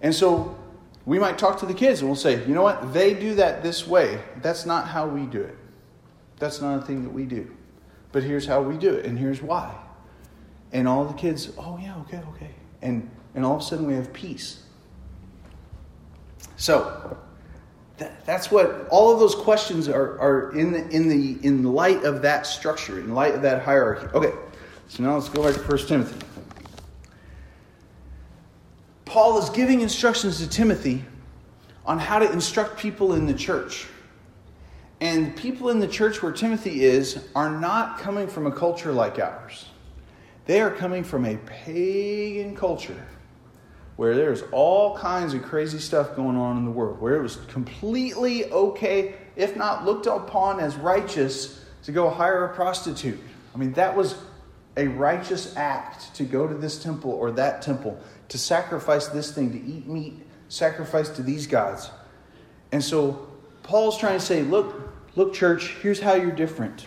And 0.00 0.12
so 0.12 0.58
we 1.04 1.20
might 1.20 1.38
talk 1.38 1.60
to 1.60 1.66
the 1.66 1.74
kids 1.74 2.00
and 2.00 2.08
we'll 2.08 2.16
say, 2.16 2.44
you 2.44 2.56
know 2.56 2.64
what? 2.64 2.92
They 2.92 3.14
do 3.14 3.36
that 3.36 3.62
this 3.62 3.86
way. 3.86 4.20
That's 4.42 4.66
not 4.66 4.88
how 4.88 5.06
we 5.06 5.26
do 5.26 5.42
it. 5.42 5.56
That's 6.40 6.60
not 6.60 6.82
a 6.82 6.82
thing 6.84 7.04
that 7.04 7.12
we 7.12 7.24
do. 7.24 7.48
But 8.10 8.24
here's 8.24 8.46
how 8.46 8.62
we 8.62 8.76
do 8.76 8.94
it, 8.94 9.06
and 9.06 9.16
here's 9.16 9.40
why. 9.40 9.76
And 10.72 10.88
all 10.88 11.04
the 11.04 11.14
kids, 11.14 11.52
oh, 11.56 11.78
yeah, 11.80 11.96
okay, 11.98 12.20
okay. 12.34 12.50
And, 12.82 13.08
and 13.36 13.44
all 13.44 13.54
of 13.54 13.60
a 13.60 13.64
sudden 13.64 13.86
we 13.86 13.94
have 13.94 14.12
peace. 14.12 14.64
So, 16.56 17.16
that's 17.98 18.50
what 18.50 18.86
all 18.90 19.12
of 19.12 19.18
those 19.18 19.34
questions 19.34 19.88
are, 19.88 20.18
are 20.20 20.56
in, 20.56 20.72
the, 20.72 20.88
in, 20.88 21.08
the, 21.08 21.38
in 21.46 21.62
light 21.62 22.04
of 22.04 22.22
that 22.22 22.46
structure, 22.46 22.98
in 22.98 23.14
light 23.14 23.34
of 23.34 23.42
that 23.42 23.62
hierarchy. 23.62 24.06
Okay, 24.14 24.32
so 24.88 25.02
now 25.02 25.14
let's 25.14 25.28
go 25.28 25.42
back 25.42 25.54
to 25.54 25.60
1 25.60 25.78
Timothy. 25.86 26.26
Paul 29.04 29.38
is 29.38 29.48
giving 29.50 29.80
instructions 29.80 30.38
to 30.40 30.48
Timothy 30.48 31.04
on 31.86 31.98
how 31.98 32.18
to 32.18 32.30
instruct 32.30 32.78
people 32.78 33.14
in 33.14 33.24
the 33.26 33.34
church. 33.34 33.86
And 35.00 35.36
people 35.36 35.70
in 35.70 35.78
the 35.78 35.88
church 35.88 36.22
where 36.22 36.32
Timothy 36.32 36.84
is 36.84 37.28
are 37.34 37.50
not 37.50 37.98
coming 37.98 38.26
from 38.26 38.46
a 38.46 38.52
culture 38.52 38.92
like 38.92 39.18
ours. 39.18 39.66
They 40.46 40.60
are 40.60 40.70
coming 40.70 41.04
from 41.04 41.24
a 41.24 41.36
pagan 41.38 42.56
culture 42.56 43.02
where 43.96 44.14
there's 44.14 44.42
all 44.52 44.96
kinds 44.96 45.32
of 45.32 45.42
crazy 45.42 45.78
stuff 45.78 46.14
going 46.14 46.36
on 46.36 46.58
in 46.58 46.64
the 46.64 46.70
world, 46.70 47.00
where 47.00 47.16
it 47.16 47.22
was 47.22 47.36
completely 47.48 48.50
okay, 48.52 49.14
if 49.36 49.56
not 49.56 49.84
looked 49.84 50.06
upon 50.06 50.60
as 50.60 50.76
righteous, 50.76 51.64
to 51.84 51.92
go 51.92 52.10
hire 52.10 52.44
a 52.44 52.54
prostitute. 52.54 53.18
I 53.54 53.58
mean, 53.58 53.72
that 53.72 53.96
was 53.96 54.14
a 54.76 54.86
righteous 54.86 55.56
act 55.56 56.14
to 56.16 56.24
go 56.24 56.46
to 56.46 56.54
this 56.54 56.82
temple 56.82 57.10
or 57.10 57.30
that 57.32 57.62
temple 57.62 57.98
to 58.28 58.38
sacrifice 58.38 59.06
this 59.08 59.32
thing, 59.32 59.52
to 59.52 59.58
eat 59.58 59.86
meat, 59.86 60.14
sacrifice 60.48 61.08
to 61.10 61.22
these 61.22 61.46
gods. 61.46 61.90
And 62.72 62.84
so 62.84 63.26
Paul's 63.62 63.96
trying 63.98 64.18
to 64.18 64.24
say, 64.24 64.42
look, 64.42 64.92
look, 65.14 65.32
church, 65.32 65.76
here's 65.80 66.00
how 66.00 66.14
you're 66.14 66.32
different. 66.32 66.86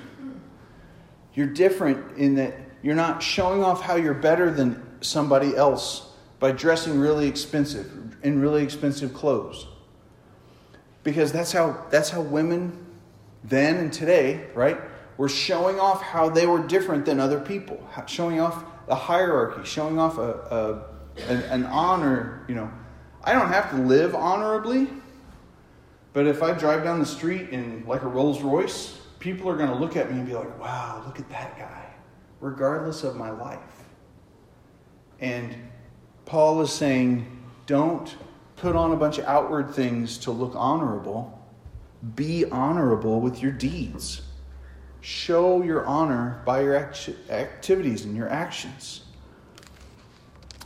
You're 1.33 1.47
different 1.47 2.17
in 2.17 2.35
that 2.35 2.55
you're 2.83 2.95
not 2.95 3.23
showing 3.23 3.63
off 3.63 3.81
how 3.81 3.95
you're 3.95 4.13
better 4.13 4.51
than 4.51 4.85
somebody 5.01 5.55
else 5.55 6.08
by 6.39 6.51
dressing 6.51 6.99
really 6.99 7.27
expensive 7.27 8.17
in 8.23 8.41
really 8.41 8.63
expensive 8.63 9.13
clothes. 9.13 9.67
Because 11.03 11.31
that's 11.31 11.51
how 11.51 11.85
that's 11.89 12.09
how 12.09 12.21
women 12.21 12.85
then 13.43 13.77
and 13.77 13.93
today, 13.93 14.47
right, 14.53 14.77
were 15.17 15.29
showing 15.29 15.79
off 15.79 16.01
how 16.01 16.29
they 16.29 16.45
were 16.45 16.59
different 16.59 17.05
than 17.05 17.19
other 17.19 17.39
people, 17.39 17.85
showing 18.05 18.39
off 18.39 18.63
the 18.87 18.95
hierarchy, 18.95 19.63
showing 19.63 19.99
off 19.99 20.17
a, 20.17 20.31
a 20.31 21.31
an, 21.31 21.41
an 21.43 21.65
honor, 21.65 22.45
you 22.47 22.55
know. 22.55 22.71
I 23.23 23.33
don't 23.33 23.49
have 23.49 23.69
to 23.71 23.77
live 23.77 24.15
honorably, 24.15 24.87
but 26.13 26.25
if 26.25 26.41
I 26.41 26.53
drive 26.53 26.83
down 26.83 26.99
the 26.99 27.05
street 27.05 27.49
in 27.49 27.85
like 27.85 28.03
a 28.03 28.07
Rolls 28.07 28.41
Royce, 28.41 28.99
people 29.19 29.49
are 29.49 29.57
going 29.57 29.69
to 29.69 29.75
look 29.75 29.95
at 29.95 30.11
me 30.11 30.19
and 30.19 30.27
be 30.27 30.33
like, 30.33 30.59
wow, 30.59 31.03
look 31.05 31.19
at 31.19 31.29
that 31.29 31.57
guy, 31.57 31.85
regardless 32.39 33.03
of 33.03 33.15
my 33.15 33.29
life. 33.29 33.59
And 35.19 35.53
Paul 36.29 36.61
is 36.61 36.71
saying, 36.71 37.25
don't 37.65 38.15
put 38.55 38.75
on 38.75 38.91
a 38.91 38.95
bunch 38.95 39.17
of 39.17 39.25
outward 39.25 39.71
things 39.71 40.19
to 40.19 40.31
look 40.31 40.53
honorable. 40.55 41.43
Be 42.15 42.45
honorable 42.45 43.19
with 43.19 43.41
your 43.41 43.51
deeds. 43.51 44.21
Show 45.01 45.63
your 45.63 45.87
honor 45.87 46.43
by 46.45 46.61
your 46.61 46.75
act- 46.75 47.09
activities 47.31 48.05
and 48.05 48.15
your 48.15 48.29
actions. 48.29 49.01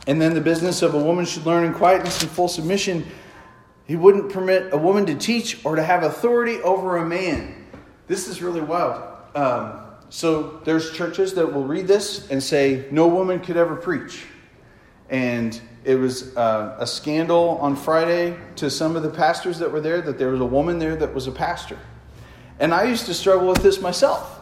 And 0.06 0.20
then 0.20 0.34
the 0.34 0.40
business 0.42 0.82
of 0.82 0.92
a 0.92 1.02
woman 1.02 1.24
should 1.24 1.46
learn 1.46 1.64
in 1.64 1.72
quietness 1.72 2.20
and 2.20 2.30
full 2.30 2.48
submission. 2.48 3.06
He 3.86 3.96
wouldn't 3.96 4.30
permit 4.30 4.70
a 4.74 4.76
woman 4.76 5.06
to 5.06 5.14
teach 5.14 5.64
or 5.64 5.76
to 5.76 5.82
have 5.82 6.02
authority 6.02 6.60
over 6.60 6.98
a 6.98 7.06
man. 7.06 7.64
This 8.06 8.28
is 8.28 8.42
really 8.42 8.60
wild. 8.60 9.02
Um, 9.34 9.80
so 10.10 10.60
there's 10.64 10.92
churches 10.92 11.32
that 11.34 11.54
will 11.54 11.64
read 11.64 11.86
this 11.86 12.30
and 12.30 12.42
say 12.42 12.86
no 12.90 13.08
woman 13.08 13.40
could 13.40 13.56
ever 13.56 13.76
preach. 13.76 14.26
And 15.10 15.60
it 15.84 15.96
was 15.96 16.36
uh, 16.36 16.76
a 16.78 16.86
scandal 16.86 17.58
on 17.60 17.76
Friday 17.76 18.36
to 18.56 18.70
some 18.70 18.96
of 18.96 19.02
the 19.02 19.10
pastors 19.10 19.58
that 19.58 19.70
were 19.70 19.80
there 19.80 20.00
that 20.00 20.18
there 20.18 20.30
was 20.30 20.40
a 20.40 20.46
woman 20.46 20.78
there 20.78 20.96
that 20.96 21.14
was 21.14 21.26
a 21.26 21.32
pastor. 21.32 21.78
And 22.58 22.72
I 22.72 22.84
used 22.84 23.06
to 23.06 23.14
struggle 23.14 23.48
with 23.48 23.62
this 23.62 23.80
myself. 23.80 24.40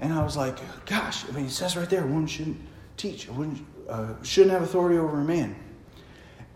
And 0.00 0.12
I 0.12 0.22
was 0.22 0.36
like, 0.36 0.58
gosh, 0.86 1.28
I 1.28 1.32
mean, 1.32 1.46
it 1.46 1.50
says 1.50 1.76
right 1.76 1.88
there, 1.90 2.04
a 2.04 2.06
woman 2.06 2.26
shouldn't 2.26 2.60
teach. 2.96 3.26
A 3.28 3.32
woman, 3.32 3.66
uh, 3.88 4.14
shouldn't 4.22 4.52
have 4.52 4.62
authority 4.62 4.98
over 4.98 5.20
a 5.20 5.24
man. 5.24 5.56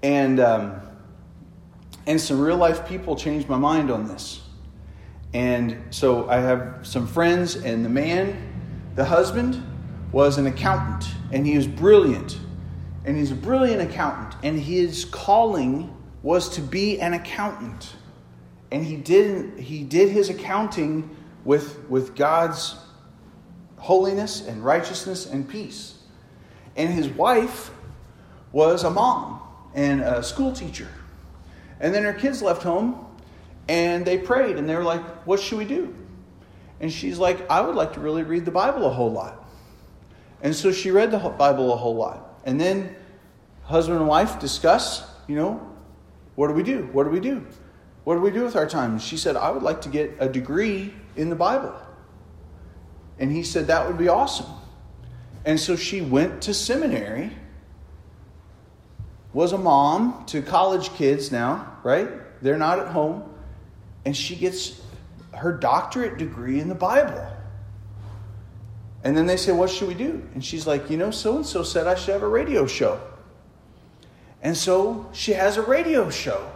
And, 0.03 0.39
um, 0.39 0.81
and 2.07 2.21
some 2.21 2.41
real 2.41 2.57
life 2.57 2.87
people 2.87 3.17
changed 3.17 3.49
my 3.49 3.59
mind 3.59 3.91
on 3.91 4.07
this. 4.07 4.43
And 5.35 5.83
so 5.91 6.29
I 6.29 6.37
have 6.37 6.81
some 6.87 7.07
friends, 7.07 7.57
and 7.57 7.85
the 7.85 7.89
man, 7.89 8.37
the 8.95 9.05
husband, 9.05 9.63
was 10.13 10.37
an 10.37 10.47
accountant, 10.47 11.11
and 11.33 11.47
he 11.47 11.57
was 11.57 11.67
brilliant. 11.67 12.39
And 13.05 13.17
he's 13.17 13.33
a 13.33 13.37
brilliant 13.37 13.83
accountant, 13.83 14.37
and 14.45 14.59
his 14.59 15.05
calling 15.05 15.95
was 16.23 16.51
to 16.51 16.61
be 16.61 17.01
an 17.01 17.15
accountant. 17.15 17.95
And 18.71 18.85
he 18.85 18.97
did, 18.97 19.59
he 19.59 19.83
did 19.83 20.11
his 20.11 20.31
accounting 20.31 21.15
with, 21.45 21.89
with 21.89 22.15
God's 22.15 22.77
holiness 23.77 24.47
and 24.47 24.65
righteousness 24.65 25.27
and 25.27 25.49
peace. 25.49 25.99
And 26.77 26.93
his 26.93 27.09
wife 27.09 27.71
was 28.53 28.85
a 28.85 28.91
mom 28.91 29.41
and 29.75 30.01
a 30.01 30.23
school 30.23 30.53
teacher. 30.53 30.89
And 31.81 31.93
then 31.93 32.05
her 32.05 32.13
kids 32.13 32.41
left 32.41 32.63
home 32.63 33.05
and 33.69 34.07
they 34.07 34.19
prayed 34.19 34.57
and 34.57 34.69
they 34.69 34.77
were 34.77 34.85
like, 34.85 35.03
What 35.27 35.41
should 35.41 35.59
we 35.59 35.65
do? 35.65 35.95
And 36.81 36.93
she's 36.93 37.19
like, 37.19 37.49
I 37.51 37.61
would 37.61 37.75
like 37.75 37.95
to 37.95 38.01
really 38.01 38.23
read 38.23 38.45
the 38.45 38.51
Bible 38.51 38.87
a 38.87 38.91
whole 38.91 39.11
lot. 39.11 39.45
And 40.43 40.55
so 40.55 40.73
she 40.73 40.91
read 40.91 41.11
the 41.11 41.19
Bible 41.19 41.73
a 41.73 41.77
whole 41.77 41.95
lot. 41.95 42.32
And 42.45 42.61
then 42.61 42.95
husband 43.65 43.99
and 43.99 44.09
wife 44.09 44.39
discuss, 44.39 45.05
you 45.27 45.37
know, 45.37 45.73
what 46.35 46.49
do 46.49 46.55
we 46.55 46.63
do? 46.63 46.89
What 46.93 47.05
do 47.05 47.11
we 47.11 47.21
do? 47.21 47.47
What 48.05 48.15
do 48.15 48.21
we 48.21 48.31
do 48.31 48.43
with 48.43 48.57
our 48.57 48.67
time? 48.67 48.99
she 48.99 49.17
said, 49.17 49.37
I 49.37 49.51
would 49.51 49.63
like 49.63 49.83
to 49.83 49.89
get 49.89 50.17
a 50.19 50.29
degree 50.29 50.93
in 51.17 51.31
the 51.31 51.37
Bible. 51.37 51.75
And 53.19 53.31
he 53.31 53.43
said, 53.43 53.69
That 53.69 53.87
would 53.87 53.99
be 53.99 54.09
awesome. 54.09 54.51
And 55.45 55.59
so 55.59 55.77
she 55.77 56.01
went 56.01 56.43
to 56.43 56.55
seminary, 56.55 57.31
was 59.33 59.53
a 59.53 59.59
mom 59.59 60.25
to 60.27 60.43
college 60.43 60.93
kids 60.95 61.33
now, 61.33 61.79
right? 61.83 62.09
They're 62.43 62.59
not 62.59 62.79
at 62.79 62.89
home. 62.89 63.25
And 64.05 64.17
she 64.17 64.37
gets 64.37 64.81
her 65.33 65.53
doctorate 65.53 66.19
degree 66.19 66.61
in 66.61 66.69
the 66.69 66.75
Bible. 66.75 67.32
And 69.05 69.17
then 69.17 69.27
they 69.27 69.37
say, 69.37 69.53
What 69.53 69.71
should 69.71 69.89
we 69.89 69.95
do? 69.95 70.23
And 70.35 70.45
she's 70.45 70.67
like, 70.67 70.91
You 70.91 70.97
know, 70.97 71.11
so 71.11 71.37
and 71.37 71.47
so 71.47 71.63
said 71.63 71.87
I 71.87 71.95
should 71.95 72.13
have 72.13 72.23
a 72.23 72.29
radio 72.29 72.67
show. 72.67 73.01
And 74.43 74.57
so 74.57 75.09
she 75.13 75.33
has 75.33 75.57
a 75.57 75.63
radio 75.63 76.11
show. 76.11 76.51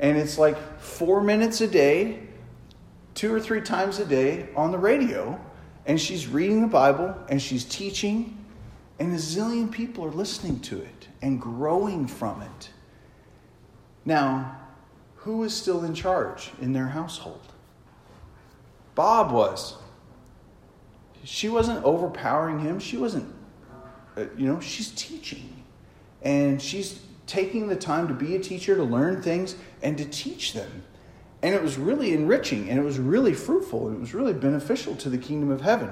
And 0.00 0.16
it's 0.16 0.38
like 0.38 0.80
four 0.80 1.20
minutes 1.20 1.60
a 1.60 1.68
day, 1.68 2.20
two 3.14 3.32
or 3.32 3.40
three 3.40 3.60
times 3.60 4.00
a 4.00 4.04
day 4.04 4.48
on 4.56 4.72
the 4.72 4.78
radio. 4.78 5.40
And 5.86 6.00
she's 6.00 6.26
reading 6.26 6.60
the 6.60 6.66
Bible 6.66 7.14
and 7.28 7.40
she's 7.40 7.64
teaching. 7.64 8.38
And 8.98 9.12
a 9.12 9.18
zillion 9.18 9.70
people 9.70 10.04
are 10.04 10.10
listening 10.10 10.60
to 10.60 10.80
it 10.80 11.08
and 11.22 11.40
growing 11.40 12.06
from 12.06 12.42
it. 12.42 12.70
Now, 14.04 14.60
who 15.16 15.42
is 15.44 15.54
still 15.54 15.84
in 15.84 15.94
charge 15.94 16.50
in 16.60 16.72
their 16.72 16.88
household? 16.88 17.40
Bob 18.94 19.32
was. 19.32 19.76
She 21.24 21.48
wasn't 21.48 21.84
overpowering 21.84 22.60
him. 22.60 22.78
She 22.78 22.96
wasn't, 22.96 23.34
uh, 24.16 24.24
you 24.36 24.46
know, 24.46 24.60
she's 24.60 24.90
teaching. 24.90 25.64
And 26.22 26.60
she's 26.60 27.00
taking 27.26 27.68
the 27.68 27.76
time 27.76 28.08
to 28.08 28.14
be 28.14 28.36
a 28.36 28.38
teacher, 28.38 28.76
to 28.76 28.84
learn 28.84 29.22
things, 29.22 29.56
and 29.82 29.96
to 29.98 30.04
teach 30.04 30.52
them. 30.52 30.84
And 31.42 31.54
it 31.54 31.62
was 31.62 31.76
really 31.76 32.14
enriching 32.14 32.70
and 32.70 32.78
it 32.78 32.82
was 32.82 32.98
really 32.98 33.34
fruitful. 33.34 33.88
And 33.88 33.96
it 33.96 34.00
was 34.00 34.14
really 34.14 34.32
beneficial 34.32 34.96
to 34.96 35.10
the 35.10 35.18
kingdom 35.18 35.50
of 35.50 35.60
heaven. 35.60 35.90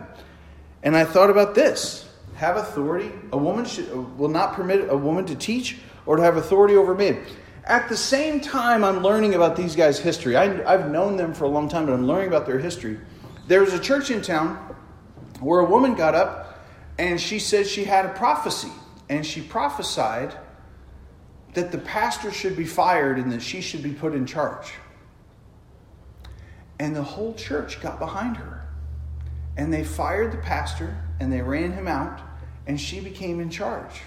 And 0.82 0.96
I 0.96 1.04
thought 1.04 1.30
about 1.30 1.54
this 1.54 2.08
have 2.34 2.56
authority. 2.56 3.12
A 3.32 3.36
woman 3.36 3.64
should, 3.64 4.18
will 4.18 4.28
not 4.28 4.54
permit 4.54 4.88
a 4.88 4.96
woman 4.96 5.26
to 5.26 5.36
teach 5.36 5.78
or 6.06 6.16
to 6.16 6.22
have 6.22 6.36
authority 6.36 6.76
over 6.76 6.94
men. 6.94 7.24
At 7.64 7.88
the 7.88 7.96
same 7.96 8.40
time, 8.40 8.82
I'm 8.82 9.02
learning 9.02 9.34
about 9.34 9.54
these 9.54 9.76
guys' 9.76 9.98
history. 9.98 10.34
I, 10.34 10.46
have 10.72 10.90
known 10.90 11.16
them 11.16 11.32
for 11.32 11.44
a 11.44 11.48
long 11.48 11.68
time, 11.68 11.86
but 11.86 11.92
I'm 11.92 12.06
learning 12.06 12.28
about 12.28 12.46
their 12.46 12.58
history. 12.58 12.98
There 13.46 13.60
was 13.60 13.72
a 13.72 13.78
church 13.78 14.10
in 14.10 14.22
town 14.22 14.71
where 15.42 15.60
a 15.60 15.64
woman 15.64 15.94
got 15.94 16.14
up 16.14 16.60
and 16.98 17.20
she 17.20 17.38
said 17.38 17.66
she 17.66 17.84
had 17.84 18.06
a 18.06 18.10
prophecy. 18.10 18.72
And 19.08 19.26
she 19.26 19.42
prophesied 19.42 20.34
that 21.54 21.70
the 21.70 21.78
pastor 21.78 22.30
should 22.30 22.56
be 22.56 22.64
fired 22.64 23.18
and 23.18 23.30
that 23.32 23.42
she 23.42 23.60
should 23.60 23.82
be 23.82 23.92
put 23.92 24.14
in 24.14 24.26
charge. 24.26 24.72
And 26.78 26.96
the 26.96 27.02
whole 27.02 27.34
church 27.34 27.80
got 27.80 27.98
behind 27.98 28.36
her. 28.38 28.66
And 29.56 29.72
they 29.72 29.84
fired 29.84 30.32
the 30.32 30.38
pastor 30.38 30.96
and 31.20 31.30
they 31.30 31.42
ran 31.42 31.72
him 31.72 31.86
out, 31.86 32.20
and 32.66 32.80
she 32.80 32.98
became 33.00 33.38
in 33.38 33.50
charge. 33.50 34.00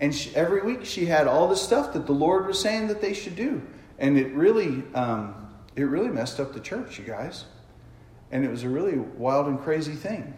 And 0.00 0.14
she, 0.14 0.34
every 0.36 0.62
week 0.62 0.84
she 0.84 1.06
had 1.06 1.26
all 1.26 1.48
the 1.48 1.56
stuff 1.56 1.92
that 1.94 2.06
the 2.06 2.12
Lord 2.12 2.46
was 2.46 2.58
saying 2.60 2.86
that 2.88 3.00
they 3.00 3.12
should 3.12 3.34
do. 3.36 3.60
And 3.98 4.16
it 4.16 4.32
really, 4.34 4.84
um, 4.94 5.34
it 5.74 5.82
really 5.82 6.08
messed 6.08 6.38
up 6.38 6.52
the 6.52 6.60
church, 6.60 6.98
you 6.98 7.04
guys. 7.04 7.44
And 8.30 8.44
it 8.44 8.50
was 8.50 8.64
a 8.64 8.68
really 8.68 8.98
wild 8.98 9.46
and 9.46 9.60
crazy 9.60 9.94
thing. 9.94 10.34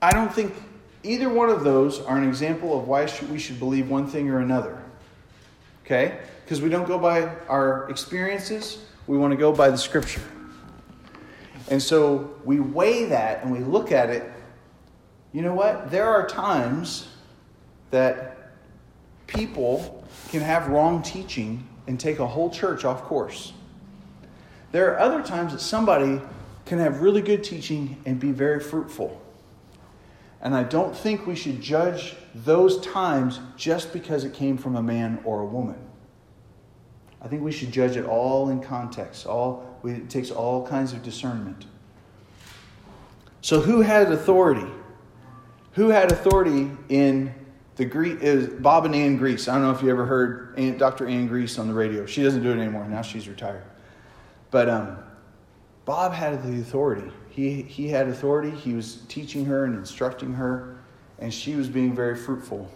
I 0.00 0.10
don't 0.10 0.32
think 0.32 0.54
either 1.02 1.28
one 1.28 1.48
of 1.48 1.64
those 1.64 2.00
are 2.00 2.16
an 2.16 2.26
example 2.26 2.78
of 2.78 2.88
why 2.88 3.08
we 3.30 3.38
should 3.38 3.58
believe 3.58 3.88
one 3.88 4.06
thing 4.06 4.30
or 4.30 4.40
another. 4.40 4.82
Okay? 5.84 6.18
Because 6.44 6.60
we 6.60 6.68
don't 6.68 6.86
go 6.86 6.98
by 6.98 7.30
our 7.48 7.88
experiences, 7.90 8.78
we 9.06 9.18
want 9.18 9.32
to 9.32 9.36
go 9.36 9.52
by 9.52 9.70
the 9.70 9.78
scripture. 9.78 10.22
And 11.70 11.82
so 11.82 12.34
we 12.44 12.60
weigh 12.60 13.06
that 13.06 13.42
and 13.42 13.52
we 13.52 13.60
look 13.60 13.92
at 13.92 14.10
it. 14.10 14.30
You 15.32 15.42
know 15.42 15.54
what? 15.54 15.90
There 15.90 16.08
are 16.08 16.26
times 16.26 17.08
that 17.90 18.52
people 19.26 20.04
can 20.30 20.40
have 20.40 20.68
wrong 20.68 21.02
teaching 21.02 21.66
and 21.86 21.98
take 21.98 22.18
a 22.18 22.26
whole 22.26 22.50
church 22.50 22.84
off 22.84 23.02
course. 23.02 23.52
There 24.72 24.90
are 24.92 24.98
other 24.98 25.22
times 25.22 25.52
that 25.52 25.60
somebody 25.60 26.20
can 26.64 26.78
have 26.78 27.02
really 27.02 27.20
good 27.20 27.44
teaching 27.44 28.02
and 28.06 28.18
be 28.18 28.32
very 28.32 28.58
fruitful. 28.58 29.20
And 30.40 30.54
I 30.54 30.64
don't 30.64 30.96
think 30.96 31.26
we 31.26 31.36
should 31.36 31.60
judge 31.60 32.16
those 32.34 32.80
times 32.80 33.38
just 33.56 33.92
because 33.92 34.24
it 34.24 34.34
came 34.34 34.56
from 34.58 34.74
a 34.74 34.82
man 34.82 35.20
or 35.24 35.40
a 35.40 35.46
woman. 35.46 35.78
I 37.20 37.28
think 37.28 37.42
we 37.42 37.52
should 37.52 37.70
judge 37.70 37.96
it 37.96 38.04
all 38.04 38.48
in 38.48 38.60
context. 38.60 39.26
All 39.26 39.78
it 39.84 40.10
takes 40.10 40.30
all 40.30 40.66
kinds 40.66 40.92
of 40.92 41.02
discernment. 41.02 41.66
So 43.40 43.60
who 43.60 43.80
had 43.80 44.10
authority? 44.10 44.66
Who 45.72 45.88
had 45.88 46.10
authority 46.10 46.70
in 46.88 47.34
the 47.76 47.84
Greek 47.84 48.20
is 48.20 48.48
Bob 48.48 48.84
and 48.84 48.94
Ann 48.94 49.16
Grease. 49.16 49.48
I 49.48 49.54
don't 49.54 49.62
know 49.62 49.70
if 49.70 49.82
you 49.82 49.90
ever 49.90 50.04
heard 50.04 50.56
Dr. 50.78 51.06
Ann 51.06 51.26
Grease 51.26 51.58
on 51.58 51.68
the 51.68 51.74
radio. 51.74 52.04
She 52.06 52.22
doesn't 52.22 52.42
do 52.42 52.50
it 52.50 52.58
anymore. 52.58 52.86
Now 52.86 53.02
she's 53.02 53.28
retired. 53.28 53.64
But 54.52 54.68
um, 54.68 54.98
Bob 55.84 56.12
had 56.12 56.44
the 56.44 56.60
authority. 56.60 57.10
He, 57.30 57.62
he 57.62 57.88
had 57.88 58.06
authority. 58.06 58.50
He 58.50 58.74
was 58.74 58.98
teaching 59.08 59.46
her 59.46 59.64
and 59.64 59.74
instructing 59.74 60.34
her, 60.34 60.78
and 61.18 61.34
she 61.34 61.56
was 61.56 61.68
being 61.68 61.96
very 61.96 62.14
fruitful. 62.14 62.70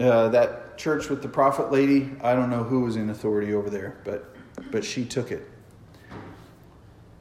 Uh, 0.00 0.30
that 0.30 0.76
church 0.76 1.08
with 1.08 1.22
the 1.22 1.28
prophet 1.28 1.70
lady, 1.70 2.10
I 2.22 2.34
don't 2.34 2.50
know 2.50 2.64
who 2.64 2.80
was 2.80 2.96
in 2.96 3.10
authority 3.10 3.54
over 3.54 3.70
there, 3.70 3.98
but, 4.04 4.34
but 4.70 4.84
she 4.84 5.04
took 5.04 5.30
it. 5.30 5.48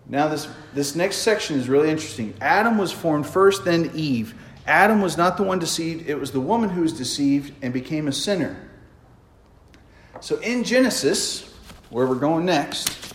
Now, 0.07 0.27
this, 0.27 0.47
this 0.73 0.95
next 0.95 1.17
section 1.17 1.59
is 1.59 1.67
really 1.67 1.89
interesting. 1.89 2.35
Adam 2.39 2.77
was 2.77 2.91
formed 2.91 3.27
first, 3.27 3.65
then 3.65 3.91
Eve. 3.95 4.33
Adam 4.65 5.01
was 5.01 5.17
not 5.17 5.35
the 5.35 5.43
one 5.43 5.59
deceived, 5.59 6.07
it 6.07 6.15
was 6.15 6.31
the 6.31 6.39
woman 6.39 6.69
who 6.69 6.81
was 6.81 6.93
deceived 6.93 7.53
and 7.61 7.73
became 7.73 8.07
a 8.07 8.11
sinner. 8.13 8.69
So 10.21 10.37
in 10.39 10.63
Genesis, 10.63 11.54
where 11.95 12.08
we're 12.08 12.15
going 12.15 12.43
next, 12.43 13.13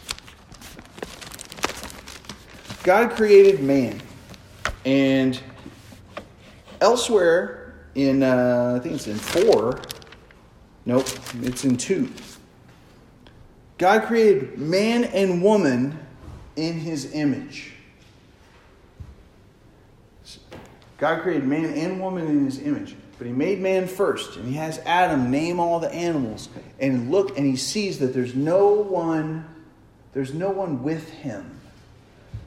God 2.82 3.10
created 3.10 3.62
man. 3.62 4.00
And 4.86 5.38
elsewhere 6.80 7.74
in, 7.94 8.22
uh, 8.22 8.78
I 8.78 8.82
think 8.82 8.94
it's 8.94 9.06
in 9.06 9.18
4, 9.18 9.82
nope, 10.86 11.06
it's 11.42 11.66
in 11.66 11.76
2. 11.76 12.10
God 13.76 14.04
created 14.04 14.56
man 14.56 15.04
and 15.04 15.42
woman 15.42 15.98
in 16.56 16.78
his 16.78 17.12
image. 17.12 17.74
God 20.96 21.20
created 21.20 21.46
man 21.46 21.66
and 21.66 22.00
woman 22.00 22.26
in 22.26 22.46
his 22.46 22.58
image. 22.62 22.96
But 23.20 23.26
he 23.26 23.34
made 23.34 23.60
man 23.60 23.86
first, 23.86 24.38
and 24.38 24.48
he 24.48 24.54
has 24.54 24.78
Adam 24.86 25.30
name 25.30 25.60
all 25.60 25.78
the 25.78 25.92
animals 25.92 26.48
and 26.78 27.10
look 27.10 27.36
and 27.36 27.46
he 27.46 27.54
sees 27.54 27.98
that 27.98 28.14
there's 28.14 28.34
no 28.34 28.68
one 28.68 29.44
there's 30.14 30.32
no 30.32 30.48
one 30.48 30.82
with 30.82 31.10
him. 31.10 31.60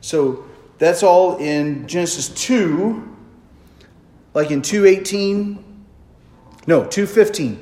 So 0.01 0.45
that's 0.79 1.03
all 1.03 1.37
in 1.37 1.87
Genesis 1.87 2.29
2 2.29 3.07
like 4.33 4.49
in 4.49 4.63
2:18 4.63 5.63
no, 6.65 6.85
2:15. 6.85 7.57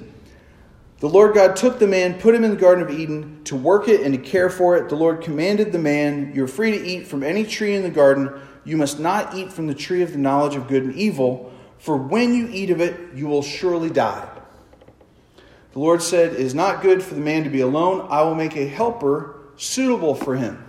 The 1.02 1.10
Lord 1.10 1.36
God 1.36 1.58
took 1.58 1.80
the 1.80 1.88
man, 1.88 2.14
put 2.14 2.34
him 2.34 2.46
in 2.46 2.52
the 2.52 2.56
garden 2.56 2.82
of 2.82 2.98
Eden 2.98 3.42
to 3.44 3.58
work 3.58 3.90
it 3.90 4.00
and 4.00 4.14
to 4.14 4.22
care 4.22 4.50
for 4.50 4.78
it. 4.78 4.88
The 4.88 4.96
Lord 4.96 5.20
commanded 5.20 5.74
the 5.74 5.80
man, 5.80 6.32
"You're 6.34 6.48
free 6.48 6.72
to 6.72 6.82
eat 6.82 7.08
from 7.08 7.24
any 7.24 7.44
tree 7.44 7.76
in 7.76 7.84
the 7.84 7.90
garden, 7.90 8.30
you 8.64 8.78
must 8.78 9.02
not 9.02 9.36
eat 9.36 9.52
from 9.52 9.68
the 9.68 9.74
tree 9.74 10.02
of 10.02 10.14
the 10.14 10.18
knowledge 10.18 10.56
of 10.56 10.70
good 10.70 10.84
and 10.84 10.96
evil, 10.96 11.51
for 11.82 11.98
when 11.98 12.36
you 12.36 12.48
eat 12.52 12.70
of 12.70 12.80
it, 12.80 13.16
you 13.16 13.26
will 13.26 13.42
surely 13.42 13.90
die. 13.90 14.30
The 15.72 15.80
Lord 15.80 16.04
said, 16.04 16.34
It 16.34 16.40
is 16.40 16.54
not 16.54 16.84
good 16.84 17.02
for 17.02 17.16
the 17.16 17.22
man 17.22 17.44
to 17.44 17.50
be 17.50 17.62
alone. 17.62 18.06
I 18.08 18.22
will 18.22 18.36
make 18.36 18.56
a 18.56 18.68
helper 18.68 19.36
suitable 19.56 20.14
for 20.14 20.36
him. 20.36 20.64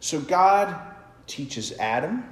So 0.00 0.18
God 0.18 0.80
teaches 1.26 1.72
Adam, 1.78 2.24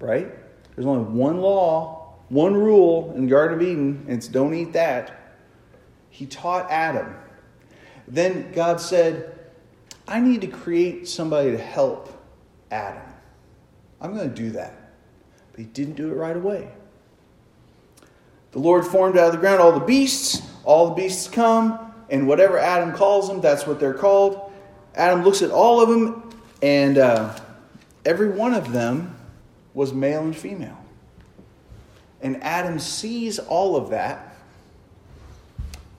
right? 0.00 0.28
There's 0.74 0.86
only 0.86 1.04
one 1.04 1.42
law, 1.42 2.14
one 2.30 2.54
rule 2.54 3.12
in 3.14 3.26
the 3.26 3.30
Garden 3.30 3.58
of 3.58 3.62
Eden, 3.62 4.04
and 4.08 4.16
it's 4.16 4.28
don't 4.28 4.54
eat 4.54 4.72
that. 4.72 5.36
He 6.08 6.24
taught 6.24 6.70
Adam. 6.70 7.14
Then 8.06 8.50
God 8.52 8.80
said, 8.80 9.38
I 10.06 10.20
need 10.20 10.40
to 10.40 10.46
create 10.46 11.06
somebody 11.06 11.50
to 11.50 11.58
help 11.58 12.10
Adam. 12.70 13.02
I'm 14.00 14.14
going 14.14 14.30
to 14.30 14.34
do 14.34 14.52
that. 14.52 14.77
He 15.58 15.64
didn't 15.64 15.94
do 15.94 16.08
it 16.08 16.14
right 16.14 16.36
away. 16.36 16.68
The 18.52 18.60
Lord 18.60 18.86
formed 18.86 19.18
out 19.18 19.26
of 19.26 19.32
the 19.32 19.38
ground 19.38 19.60
all 19.60 19.72
the 19.72 19.84
beasts. 19.84 20.40
All 20.64 20.90
the 20.90 20.94
beasts 20.94 21.28
come, 21.28 21.92
and 22.10 22.28
whatever 22.28 22.58
Adam 22.58 22.92
calls 22.92 23.26
them, 23.26 23.40
that's 23.40 23.66
what 23.66 23.80
they're 23.80 23.94
called. 23.94 24.52
Adam 24.94 25.24
looks 25.24 25.42
at 25.42 25.50
all 25.50 25.80
of 25.80 25.88
them, 25.88 26.30
and 26.62 26.96
uh, 26.96 27.36
every 28.04 28.28
one 28.28 28.54
of 28.54 28.72
them 28.72 29.16
was 29.74 29.92
male 29.92 30.22
and 30.22 30.36
female. 30.36 30.78
And 32.20 32.42
Adam 32.42 32.78
sees 32.78 33.38
all 33.40 33.76
of 33.76 33.90
that 33.90 34.36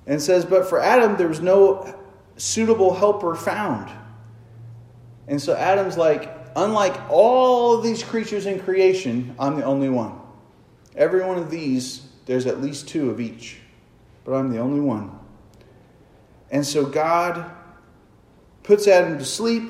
and 0.07 0.21
says, 0.21 0.45
But 0.45 0.69
for 0.69 0.79
Adam, 0.79 1.17
there 1.17 1.27
was 1.27 1.41
no 1.41 1.97
suitable 2.37 2.93
helper 2.93 3.35
found. 3.35 3.91
And 5.27 5.41
so 5.41 5.53
Adam's 5.53 5.97
like, 5.97 6.38
unlike 6.59 7.09
all 7.09 7.79
these 7.79 8.03
creatures 8.03 8.45
in 8.45 8.59
creation, 8.59 9.33
I'm 9.39 9.57
the 9.57 9.63
only 9.63 9.89
one. 9.89 10.19
Every 10.95 11.23
one 11.23 11.37
of 11.37 11.49
these, 11.49 12.07
there's 12.25 12.45
at 12.45 12.61
least 12.61 12.87
two 12.87 13.09
of 13.09 13.21
each, 13.21 13.57
but 14.25 14.33
I'm 14.33 14.51
the 14.51 14.59
only 14.59 14.81
one. 14.81 15.17
And 16.51 16.65
so 16.65 16.85
God 16.85 17.49
puts 18.63 18.87
Adam 18.87 19.17
to 19.17 19.25
sleep, 19.25 19.63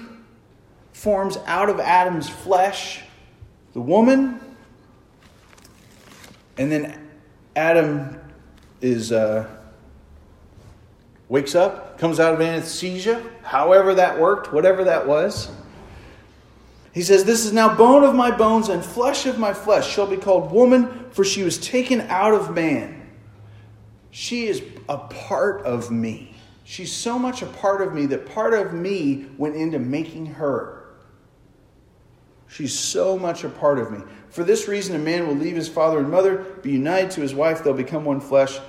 forms 0.93 1.37
out 1.45 1.69
of 1.69 1.79
Adam's 1.79 2.29
flesh 2.29 3.01
the 3.73 3.81
woman, 3.81 4.39
and 6.57 6.71
then 6.71 7.07
Adam 7.55 8.19
is 8.81 9.11
uh, 9.11 9.47
wakes 11.27 11.53
up, 11.53 11.99
comes 11.99 12.19
out 12.19 12.33
of 12.33 12.41
anesthesia, 12.41 13.23
however 13.43 13.93
that 13.93 14.19
worked, 14.19 14.51
whatever 14.51 14.85
that 14.85 15.07
was. 15.07 15.49
He 16.93 17.01
says, 17.01 17.23
This 17.23 17.45
is 17.45 17.53
now 17.53 17.75
bone 17.75 18.03
of 18.03 18.15
my 18.15 18.31
bones 18.31 18.69
and 18.69 18.83
flesh 18.83 19.25
of 19.25 19.37
my 19.37 19.53
flesh, 19.53 19.89
shall 19.89 20.07
be 20.07 20.17
called 20.17 20.51
woman, 20.51 21.05
for 21.11 21.23
she 21.23 21.43
was 21.43 21.57
taken 21.57 22.01
out 22.01 22.33
of 22.33 22.53
man. 22.53 23.09
She 24.11 24.47
is 24.47 24.63
a 24.87 24.97
part 24.97 25.65
of 25.65 25.91
me. 25.91 26.35
She's 26.63 26.91
so 26.91 27.17
much 27.17 27.41
a 27.41 27.47
part 27.47 27.81
of 27.81 27.93
me 27.93 28.05
that 28.07 28.25
part 28.27 28.53
of 28.53 28.73
me 28.73 29.27
went 29.37 29.55
into 29.55 29.79
making 29.79 30.27
her. 30.27 30.79
She's 32.47 32.77
so 32.77 33.17
much 33.17 33.43
a 33.43 33.49
part 33.49 33.77
of 33.77 33.91
me. 33.91 33.99
For 34.29 34.43
this 34.43 34.67
reason, 34.67 34.95
a 34.95 34.99
man 34.99 35.27
will 35.27 35.35
leave 35.35 35.55
his 35.55 35.69
father 35.69 35.99
and 35.99 36.09
mother, 36.09 36.37
be 36.61 36.71
united 36.71 37.11
to 37.11 37.21
his 37.21 37.33
wife, 37.33 37.63
they'll 37.63 37.73
become 37.73 38.05
one 38.05 38.19
flesh. 38.19 38.59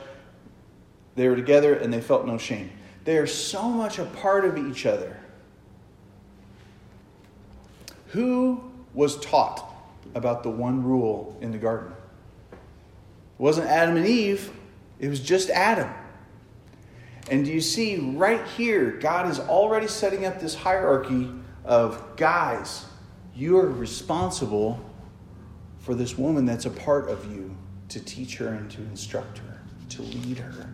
They 1.16 1.28
were 1.28 1.37
together 1.37 1.74
and 1.74 1.92
they 1.92 2.00
felt 2.00 2.26
no 2.26 2.38
shame. 2.38 2.70
They 3.04 3.16
are 3.16 3.26
so 3.26 3.68
much 3.68 3.98
a 3.98 4.04
part 4.04 4.44
of 4.44 4.59
each 4.59 4.87
other. 4.87 5.18
Who 8.11 8.62
was 8.94 9.18
taught 9.20 9.73
about 10.14 10.42
the 10.42 10.51
one 10.51 10.83
rule 10.83 11.37
in 11.40 11.53
the 11.53 11.59
garden? 11.59 11.92
It 12.53 12.59
wasn't 13.38 13.68
Adam 13.68 13.96
and 13.96 14.07
Eve, 14.07 14.51
it 14.99 15.09
was 15.09 15.20
just 15.20 15.51
Adam. 15.51 15.90
And 17.31 17.44
do 17.44 17.53
you 17.53 17.61
see 17.61 17.96
right 17.96 18.44
here, 18.57 18.92
God 18.92 19.31
is 19.31 19.38
already 19.38 19.87
setting 19.87 20.25
up 20.25 20.40
this 20.40 20.55
hierarchy 20.55 21.31
of 21.64 22.16
guys, 22.16 22.87
you 23.35 23.59
are 23.59 23.68
responsible 23.68 24.81
for 25.79 25.94
this 25.94 26.18
woman 26.18 26.44
that's 26.44 26.66
a 26.66 26.70
part 26.70 27.09
of 27.09 27.31
you 27.33 27.55
to 27.88 28.01
teach 28.01 28.37
her 28.38 28.49
and 28.49 28.70
to 28.70 28.83
instruct 28.83 29.38
her, 29.38 29.61
to 29.90 30.03
lead 30.03 30.38
her. 30.38 30.68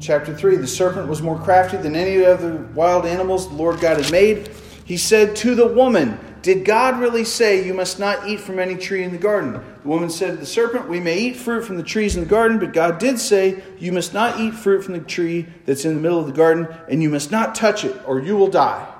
Chapter 0.00 0.34
3 0.34 0.56
The 0.56 0.66
serpent 0.66 1.08
was 1.08 1.22
more 1.22 1.38
crafty 1.38 1.76
than 1.76 1.94
any 1.94 2.16
of 2.16 2.40
the 2.40 2.50
other 2.50 2.56
wild 2.74 3.06
animals 3.06 3.48
the 3.48 3.54
Lord 3.54 3.80
God 3.80 4.00
had 4.00 4.10
made. 4.10 4.50
He 4.88 4.96
said 4.96 5.36
to 5.36 5.54
the 5.54 5.66
woman, 5.66 6.18
Did 6.40 6.64
God 6.64 6.98
really 6.98 7.26
say 7.26 7.62
you 7.62 7.74
must 7.74 7.98
not 7.98 8.26
eat 8.26 8.40
from 8.40 8.58
any 8.58 8.74
tree 8.74 9.04
in 9.04 9.12
the 9.12 9.18
garden? 9.18 9.52
The 9.82 9.86
woman 9.86 10.08
said 10.08 10.30
to 10.30 10.36
the 10.38 10.46
serpent, 10.46 10.88
We 10.88 10.98
may 10.98 11.18
eat 11.18 11.36
fruit 11.36 11.66
from 11.66 11.76
the 11.76 11.82
trees 11.82 12.16
in 12.16 12.22
the 12.22 12.26
garden, 12.26 12.58
but 12.58 12.72
God 12.72 12.98
did 12.98 13.20
say, 13.20 13.62
You 13.78 13.92
must 13.92 14.14
not 14.14 14.40
eat 14.40 14.54
fruit 14.54 14.82
from 14.82 14.94
the 14.94 15.00
tree 15.00 15.46
that's 15.66 15.84
in 15.84 15.94
the 15.94 16.00
middle 16.00 16.18
of 16.18 16.24
the 16.24 16.32
garden, 16.32 16.74
and 16.88 17.02
you 17.02 17.10
must 17.10 17.30
not 17.30 17.54
touch 17.54 17.84
it, 17.84 18.00
or 18.06 18.18
you 18.18 18.34
will 18.34 18.48
die. 18.48 18.90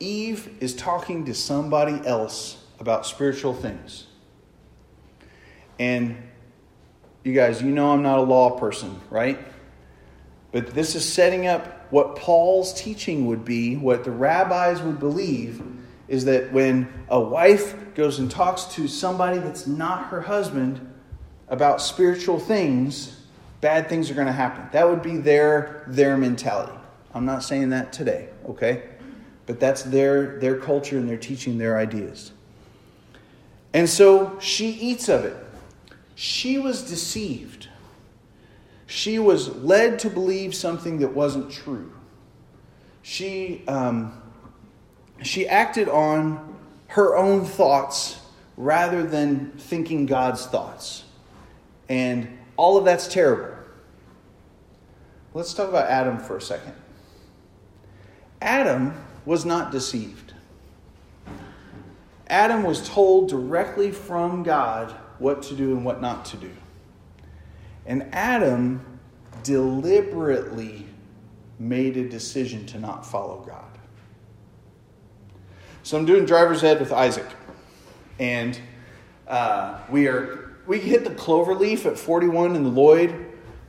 Eve 0.00 0.56
is 0.58 0.74
talking 0.74 1.26
to 1.26 1.34
somebody 1.34 2.00
else 2.06 2.64
about 2.78 3.04
spiritual 3.04 3.52
things. 3.52 4.06
And 5.78 6.16
you 7.24 7.34
guys, 7.34 7.60
you 7.60 7.72
know 7.72 7.90
I'm 7.92 8.02
not 8.02 8.20
a 8.20 8.22
law 8.22 8.58
person, 8.58 8.98
right? 9.10 9.38
But 10.50 10.68
this 10.68 10.94
is 10.94 11.06
setting 11.06 11.46
up 11.46 11.76
what 11.90 12.16
Paul's 12.16 12.72
teaching 12.72 13.26
would 13.26 13.44
be, 13.44 13.76
what 13.76 14.04
the 14.04 14.10
rabbis 14.10 14.80
would 14.82 14.98
believe 14.98 15.62
is 16.08 16.24
that 16.24 16.52
when 16.52 16.88
a 17.08 17.20
wife 17.20 17.94
goes 17.94 18.18
and 18.18 18.30
talks 18.30 18.64
to 18.64 18.88
somebody 18.88 19.38
that's 19.38 19.66
not 19.66 20.06
her 20.06 20.20
husband 20.20 20.80
about 21.48 21.80
spiritual 21.80 22.38
things, 22.38 23.20
bad 23.60 23.88
things 23.88 24.10
are 24.10 24.14
going 24.14 24.26
to 24.26 24.32
happen. 24.32 24.64
That 24.72 24.88
would 24.88 25.02
be 25.02 25.16
their 25.16 25.84
their 25.86 26.16
mentality. 26.16 26.76
I'm 27.14 27.24
not 27.24 27.42
saying 27.42 27.70
that 27.70 27.92
today, 27.92 28.28
okay? 28.48 28.82
But 29.46 29.60
that's 29.60 29.82
their 29.82 30.38
their 30.40 30.58
culture 30.58 30.98
and 30.98 31.08
their 31.08 31.16
teaching 31.16 31.58
their 31.58 31.78
ideas. 31.78 32.32
And 33.72 33.88
so 33.88 34.36
she 34.40 34.70
eats 34.70 35.08
of 35.08 35.24
it. 35.24 35.36
She 36.14 36.58
was 36.58 36.82
deceived. 36.82 37.68
She 38.90 39.20
was 39.20 39.54
led 39.54 40.00
to 40.00 40.10
believe 40.10 40.52
something 40.52 40.98
that 40.98 41.14
wasn't 41.14 41.52
true. 41.52 41.92
She, 43.02 43.62
um, 43.68 44.20
she 45.22 45.46
acted 45.46 45.88
on 45.88 46.56
her 46.88 47.16
own 47.16 47.44
thoughts 47.44 48.18
rather 48.56 49.04
than 49.04 49.52
thinking 49.52 50.06
God's 50.06 50.44
thoughts. 50.44 51.04
And 51.88 52.36
all 52.56 52.76
of 52.76 52.84
that's 52.84 53.06
terrible. 53.06 53.54
Let's 55.34 55.54
talk 55.54 55.68
about 55.68 55.86
Adam 55.88 56.18
for 56.18 56.36
a 56.36 56.42
second. 56.42 56.74
Adam 58.42 58.92
was 59.24 59.44
not 59.44 59.70
deceived. 59.70 60.34
Adam 62.26 62.64
was 62.64 62.88
told 62.88 63.28
directly 63.28 63.92
from 63.92 64.42
God 64.42 64.90
what 65.20 65.44
to 65.44 65.54
do 65.54 65.76
and 65.76 65.84
what 65.84 66.00
not 66.00 66.24
to 66.24 66.36
do. 66.36 66.50
And 67.86 68.08
Adam 68.12 68.84
deliberately 69.42 70.86
made 71.58 71.96
a 71.96 72.08
decision 72.08 72.66
to 72.66 72.78
not 72.78 73.06
follow 73.06 73.44
God. 73.46 73.64
So 75.82 75.98
I'm 75.98 76.04
doing 76.04 76.24
driver's 76.24 76.62
ed 76.62 76.78
with 76.78 76.92
Isaac, 76.92 77.26
and 78.18 78.58
uh, 79.26 79.78
we 79.90 80.08
are 80.08 80.56
we 80.66 80.78
hit 80.78 81.04
the 81.04 81.14
clover 81.14 81.54
leaf 81.54 81.86
at 81.86 81.98
41 81.98 82.54
in 82.54 82.64
the 82.64 82.70
Lloyd 82.70 83.26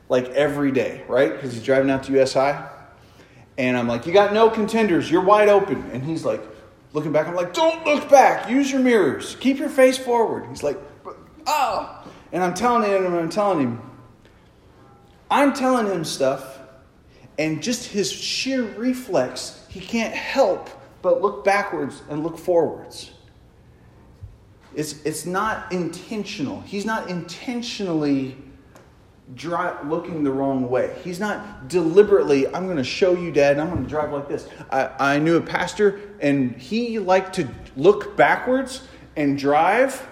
like 0.09 0.27
every 0.29 0.71
day, 0.71 1.03
right? 1.07 1.31
Because 1.31 1.53
he's 1.53 1.63
driving 1.63 1.89
out 1.89 2.03
to 2.03 2.11
USI, 2.11 2.55
and 3.57 3.77
I'm 3.77 3.87
like, 3.87 4.05
"You 4.05 4.13
got 4.13 4.33
no 4.33 4.49
contenders. 4.49 5.09
You're 5.09 5.23
wide 5.23 5.47
open," 5.47 5.89
and 5.93 6.03
he's 6.03 6.25
like, 6.25 6.41
looking 6.93 7.11
back. 7.11 7.27
I'm 7.27 7.35
like, 7.35 7.53
"Don't 7.53 7.85
look 7.85 8.09
back. 8.09 8.49
Use 8.49 8.71
your 8.71 8.81
mirrors. 8.81 9.35
Keep 9.39 9.57
your 9.57 9.69
face 9.69 9.97
forward." 9.97 10.47
He's 10.49 10.63
like, 10.63 10.77
"Oh," 11.47 12.05
and 12.31 12.43
I'm 12.43 12.53
telling 12.53 12.89
him, 12.89 13.05
and 13.05 13.15
I'm 13.15 13.29
telling 13.29 13.59
him, 13.59 13.90
I'm 15.31 15.53
telling 15.53 15.87
him 15.87 16.03
stuff, 16.03 16.59
and 17.39 17.63
just 17.63 17.87
his 17.87 18.11
sheer 18.11 18.63
reflex, 18.63 19.65
he 19.69 19.79
can't 19.79 20.13
help 20.13 20.69
but 21.01 21.21
look 21.21 21.45
backwards 21.45 22.03
and 22.09 22.21
look 22.21 22.37
forwards. 22.37 23.11
It's, 24.75 25.01
it's 25.03 25.25
not 25.25 25.71
intentional. 25.71 26.61
He's 26.61 26.85
not 26.85 27.09
intentionally 27.09 28.37
dry, 29.33 29.81
looking 29.83 30.23
the 30.23 30.31
wrong 30.31 30.69
way. 30.69 30.93
He's 31.03 31.19
not 31.19 31.69
deliberately, 31.69 32.47
I'm 32.47 32.65
going 32.65 32.77
to 32.77 32.83
show 32.83 33.13
you, 33.13 33.31
Dad, 33.31 33.57
I'm 33.57 33.69
going 33.69 33.83
to 33.83 33.89
drive 33.89 34.11
like 34.11 34.27
this. 34.27 34.49
I, 34.69 35.15
I 35.15 35.19
knew 35.19 35.37
a 35.37 35.41
pastor, 35.41 35.99
and 36.19 36.55
he 36.57 36.99
liked 36.99 37.35
to 37.35 37.47
look 37.77 38.17
backwards 38.17 38.85
and 39.15 39.37
drive, 39.37 40.05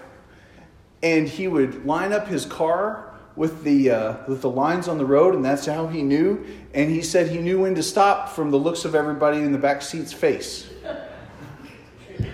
and 1.03 1.27
he 1.27 1.49
would 1.49 1.85
line 1.85 2.13
up 2.13 2.27
his 2.27 2.45
car 2.45 3.08
with 3.39 3.63
the, 3.63 3.89
uh, 3.89 4.17
with 4.27 4.41
the 4.41 4.49
lines 4.49 4.89
on 4.89 4.97
the 4.97 5.05
road, 5.05 5.33
and 5.33 5.45
that's 5.45 5.65
how 5.65 5.87
he 5.87 6.01
knew. 6.01 6.45
And 6.73 6.91
he 6.91 7.01
said 7.01 7.29
he 7.29 7.37
knew 7.37 7.61
when 7.61 7.73
to 7.75 7.81
stop 7.81 8.27
from 8.27 8.51
the 8.51 8.57
looks 8.57 8.83
of 8.83 8.95
everybody 8.95 9.37
in 9.37 9.53
the 9.53 9.57
back 9.57 9.81
seat's 9.81 10.11
face. 10.11 10.69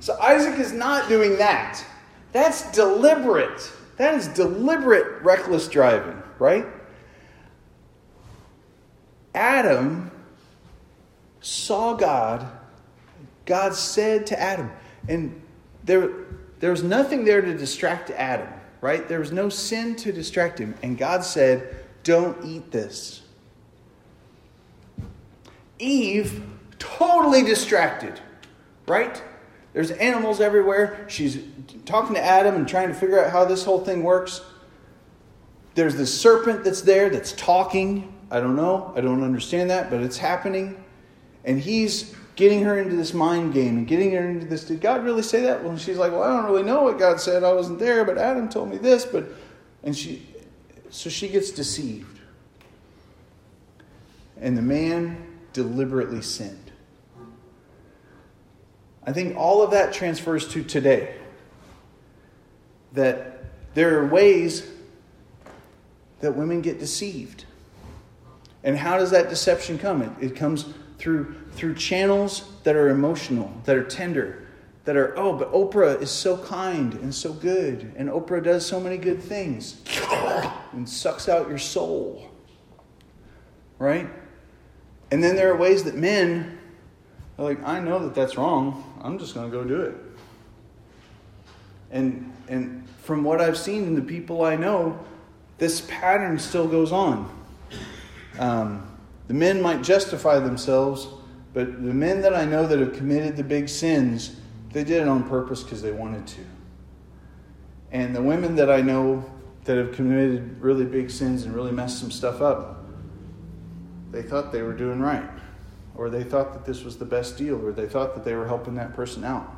so 0.00 0.20
Isaac 0.20 0.58
is 0.60 0.74
not 0.74 1.08
doing 1.08 1.38
that. 1.38 1.82
That's 2.32 2.70
deliberate. 2.72 3.72
That 3.96 4.14
is 4.14 4.28
deliberate 4.28 5.22
reckless 5.22 5.66
driving, 5.66 6.22
right? 6.38 6.66
Adam 9.34 10.10
saw 11.40 11.94
God. 11.94 12.46
God 13.46 13.74
said 13.74 14.26
to 14.26 14.38
Adam, 14.38 14.70
and 15.08 15.40
there 15.84 16.23
there 16.64 16.70
was 16.70 16.82
nothing 16.82 17.26
there 17.26 17.42
to 17.42 17.52
distract 17.52 18.08
Adam, 18.08 18.48
right? 18.80 19.06
There 19.06 19.18
was 19.18 19.30
no 19.30 19.50
sin 19.50 19.96
to 19.96 20.10
distract 20.10 20.58
him. 20.58 20.74
And 20.82 20.96
God 20.96 21.22
said, 21.22 21.76
Don't 22.04 22.42
eat 22.42 22.70
this. 22.70 23.20
Eve, 25.78 26.42
totally 26.78 27.42
distracted, 27.42 28.18
right? 28.88 29.22
There's 29.74 29.90
animals 29.90 30.40
everywhere. 30.40 31.04
She's 31.06 31.38
talking 31.84 32.14
to 32.14 32.24
Adam 32.24 32.54
and 32.54 32.66
trying 32.66 32.88
to 32.88 32.94
figure 32.94 33.22
out 33.22 33.30
how 33.30 33.44
this 33.44 33.62
whole 33.62 33.84
thing 33.84 34.02
works. 34.02 34.40
There's 35.74 35.96
this 35.96 36.18
serpent 36.18 36.64
that's 36.64 36.80
there 36.80 37.10
that's 37.10 37.32
talking. 37.32 38.10
I 38.30 38.40
don't 38.40 38.56
know. 38.56 38.90
I 38.96 39.02
don't 39.02 39.22
understand 39.22 39.68
that, 39.68 39.90
but 39.90 40.00
it's 40.00 40.16
happening. 40.16 40.82
And 41.44 41.60
he's 41.60 42.14
getting 42.36 42.62
her 42.64 42.78
into 42.78 42.96
this 42.96 43.14
mind 43.14 43.54
game 43.54 43.78
and 43.78 43.86
getting 43.86 44.12
her 44.12 44.28
into 44.28 44.46
this. 44.46 44.64
Did 44.64 44.80
God 44.80 45.04
really 45.04 45.22
say 45.22 45.42
that? 45.42 45.62
Well, 45.62 45.76
she's 45.76 45.98
like, 45.98 46.12
Well, 46.12 46.22
I 46.22 46.28
don't 46.28 46.46
really 46.46 46.62
know 46.62 46.82
what 46.82 46.98
God 46.98 47.20
said. 47.20 47.44
I 47.44 47.52
wasn't 47.52 47.78
there, 47.78 48.04
but 48.04 48.18
Adam 48.18 48.48
told 48.48 48.70
me 48.70 48.78
this. 48.78 49.04
But, 49.04 49.26
and 49.82 49.96
she, 49.96 50.26
so 50.90 51.10
she 51.10 51.28
gets 51.28 51.50
deceived. 51.50 52.20
And 54.40 54.58
the 54.58 54.62
man 54.62 55.24
deliberately 55.52 56.22
sinned. 56.22 56.72
I 59.06 59.12
think 59.12 59.36
all 59.36 59.62
of 59.62 59.70
that 59.72 59.92
transfers 59.92 60.48
to 60.48 60.64
today. 60.64 61.14
That 62.94 63.44
there 63.74 64.00
are 64.00 64.06
ways 64.06 64.68
that 66.20 66.32
women 66.32 66.62
get 66.62 66.78
deceived. 66.78 67.44
And 68.62 68.78
how 68.78 68.96
does 68.96 69.10
that 69.10 69.28
deception 69.28 69.78
come? 69.78 70.02
It, 70.02 70.10
it 70.20 70.36
comes 70.36 70.64
through, 70.98 71.34
through 71.54 71.74
channels 71.74 72.50
that 72.64 72.76
are 72.76 72.88
emotional, 72.88 73.52
that 73.64 73.76
are 73.76 73.84
tender, 73.84 74.46
that 74.84 74.96
are, 74.96 75.18
oh, 75.18 75.32
but 75.32 75.52
Oprah 75.52 76.00
is 76.00 76.10
so 76.10 76.36
kind 76.36 76.94
and 76.94 77.14
so 77.14 77.32
good, 77.32 77.92
and 77.96 78.08
Oprah 78.08 78.42
does 78.42 78.66
so 78.66 78.78
many 78.78 78.96
good 78.96 79.22
things 79.22 79.80
and 80.72 80.88
sucks 80.88 81.28
out 81.28 81.48
your 81.48 81.58
soul. 81.58 82.30
Right? 83.78 84.08
And 85.10 85.22
then 85.22 85.36
there 85.36 85.52
are 85.52 85.56
ways 85.56 85.84
that 85.84 85.94
men 85.94 86.58
are 87.38 87.44
like, 87.44 87.62
I 87.64 87.80
know 87.80 87.98
that 88.00 88.14
that's 88.14 88.36
wrong. 88.36 89.00
I'm 89.02 89.18
just 89.18 89.34
going 89.34 89.50
to 89.50 89.56
go 89.56 89.64
do 89.64 89.80
it. 89.80 89.94
And, 91.90 92.32
and 92.48 92.88
from 93.02 93.22
what 93.24 93.40
I've 93.40 93.58
seen 93.58 93.84
in 93.84 93.94
the 93.94 94.02
people 94.02 94.44
I 94.44 94.56
know, 94.56 94.98
this 95.58 95.82
pattern 95.82 96.38
still 96.38 96.66
goes 96.66 96.90
on. 96.90 97.30
Um, 98.38 98.90
the 99.28 99.34
men 99.34 99.62
might 99.62 99.82
justify 99.82 100.38
themselves, 100.38 101.06
but 101.54 101.72
the 101.72 101.94
men 101.94 102.20
that 102.22 102.34
I 102.34 102.44
know 102.44 102.66
that 102.66 102.80
have 102.80 102.92
committed 102.94 103.36
the 103.36 103.44
big 103.44 103.68
sins, 103.68 104.36
they 104.72 104.82
did 104.82 105.02
it 105.02 105.08
on 105.08 105.28
purpose 105.28 105.62
because 105.62 105.80
they 105.80 105.92
wanted 105.92 106.26
to. 106.26 106.40
And 107.92 108.14
the 108.14 108.22
women 108.22 108.56
that 108.56 108.68
I 108.68 108.80
know 108.80 109.24
that 109.64 109.78
have 109.78 109.92
committed 109.92 110.60
really 110.60 110.84
big 110.84 111.10
sins 111.10 111.44
and 111.44 111.54
really 111.54 111.70
messed 111.70 112.00
some 112.00 112.10
stuff 112.10 112.42
up, 112.42 112.84
they 114.10 114.20
thought 114.20 114.50
they 114.50 114.62
were 114.62 114.72
doing 114.72 115.00
right. 115.00 115.30
Or 115.94 116.10
they 116.10 116.24
thought 116.24 116.52
that 116.54 116.64
this 116.64 116.82
was 116.82 116.98
the 116.98 117.04
best 117.04 117.38
deal, 117.38 117.64
or 117.64 117.70
they 117.70 117.86
thought 117.86 118.16
that 118.16 118.24
they 118.24 118.34
were 118.34 118.48
helping 118.48 118.74
that 118.74 118.94
person 118.94 119.22
out. 119.22 119.48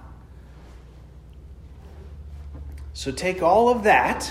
So 2.92 3.10
take 3.10 3.42
all 3.42 3.70
of 3.70 3.84
that. 3.84 4.30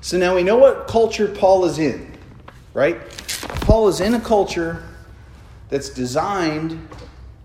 So 0.00 0.16
now 0.16 0.34
we 0.34 0.42
know 0.42 0.56
what 0.56 0.88
culture 0.88 1.28
Paul 1.28 1.66
is 1.66 1.78
in, 1.78 2.16
right? 2.72 2.98
Paul 3.60 3.88
is 3.88 4.00
in 4.00 4.14
a 4.14 4.20
culture 4.20 4.82
that's 5.68 5.90
designed 5.90 6.88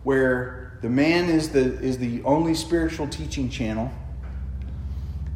where 0.04 0.78
the 0.82 0.90
man 0.90 1.30
is 1.30 1.50
the, 1.50 1.80
is 1.80 1.98
the 1.98 2.24
only 2.24 2.56
spiritual 2.56 3.08
teaching 3.08 3.50
channel, 3.50 3.92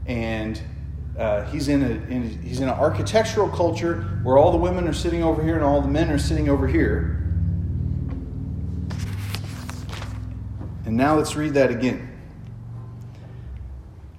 and 0.08 0.62
uh, 1.17 1.45
he's 1.45 1.67
in 1.67 1.84
a 1.84 1.89
in, 2.12 2.41
he's 2.41 2.60
in 2.60 2.67
an 2.67 2.76
architectural 2.76 3.48
culture 3.50 4.02
where 4.24 4.38
all 4.38 4.52
the 4.52 4.58
women 4.58 4.88
are 4.88 4.93
sitting 4.93 5.24
over 5.24 5.41
here 5.41 5.56
and 5.56 5.63
all 5.63 5.82
the 5.82 5.88
men 5.88 6.10
are 6.12 6.19
sitting 6.19 6.50
over 6.50 6.67
here. 6.67 7.21
And 10.86 10.95
now 10.95 11.15
let's 11.15 11.36
read 11.36 11.54
that 11.56 11.71
again. 11.71 12.12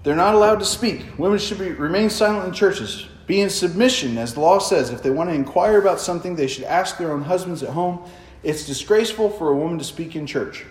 They're 0.02 0.16
not 0.16 0.35
allowed 0.35 0.61
to 0.61 0.64
speak. 0.64 1.05
Women 1.18 1.38
should 1.38 1.59
be, 1.59 1.70
remain 1.70 2.11
silent 2.11 2.46
in 2.46 2.55
churches. 2.55 3.07
Be 3.26 3.40
in 3.40 3.50
submission, 3.50 4.18
as 4.18 4.35
the 4.35 4.40
law 4.40 4.59
says. 4.59 4.90
If 4.90 5.02
they 5.02 5.11
want 5.11 5.31
to 5.31 5.35
inquire 5.35 5.79
about 5.81 6.00
something, 6.00 6.37
they 6.37 6.46
should 6.46 6.64
ask 6.64 6.96
their 6.96 7.12
own 7.12 7.22
husbands 7.22 7.62
at 7.62 7.70
home. 7.70 8.09
It's 8.46 8.64
disgraceful 8.64 9.28
for 9.28 9.50
a 9.50 9.56
woman 9.56 9.76
to 9.78 9.85
speak 9.85 10.14
in 10.14 10.24
church. 10.24 10.64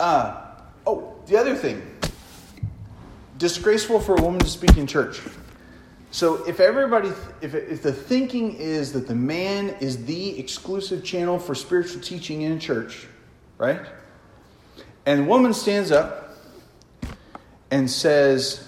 Uh, 0.00 0.42
oh, 0.84 1.14
the 1.26 1.36
other 1.36 1.54
thing 1.54 1.80
disgraceful 3.38 4.00
for 4.00 4.16
a 4.16 4.20
woman 4.20 4.40
to 4.40 4.48
speak 4.48 4.76
in 4.76 4.88
church. 4.88 5.20
So 6.10 6.44
if 6.48 6.58
everybody, 6.58 7.10
if, 7.40 7.54
if 7.54 7.80
the 7.80 7.92
thinking 7.92 8.56
is 8.56 8.92
that 8.94 9.06
the 9.06 9.14
man 9.14 9.76
is 9.78 10.04
the 10.04 10.36
exclusive 10.36 11.04
channel 11.04 11.38
for 11.38 11.54
spiritual 11.54 12.00
teaching 12.00 12.42
in 12.42 12.52
a 12.52 12.58
church, 12.58 13.06
right? 13.56 13.82
And 15.04 15.20
the 15.20 15.24
woman 15.24 15.54
stands 15.54 15.92
up 15.92 16.34
and 17.70 17.88
says, 17.88 18.66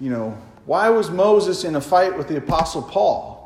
you 0.00 0.10
know, 0.10 0.36
why 0.66 0.90
was 0.90 1.10
Moses 1.10 1.64
in 1.64 1.76
a 1.76 1.80
fight 1.80 2.14
with 2.18 2.28
the 2.28 2.36
Apostle 2.36 2.82
Paul? 2.82 3.39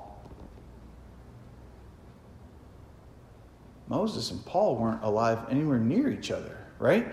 Moses 3.95 4.33
and 4.33 4.45
Paul 4.45 4.75
weren't 4.75 5.05
alive 5.05 5.39
anywhere 5.49 5.79
near 5.79 6.11
each 6.11 6.33
other, 6.33 6.59
right? 6.81 7.07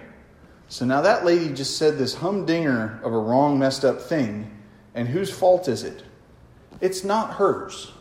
So 0.68 0.84
now 0.84 1.02
that 1.02 1.24
lady 1.24 1.54
just 1.54 1.78
said 1.78 1.96
this 1.96 2.16
humdinger 2.16 3.00
of 3.04 3.14
a 3.14 3.18
wrong, 3.20 3.60
messed 3.60 3.86
up 3.86 4.02
thing, 4.02 4.50
and 4.96 5.08
whose 5.08 5.30
fault 5.30 5.68
is 5.68 5.84
it? 5.84 6.02
It's 6.80 7.04
not 7.04 7.36
hers, 7.36 7.92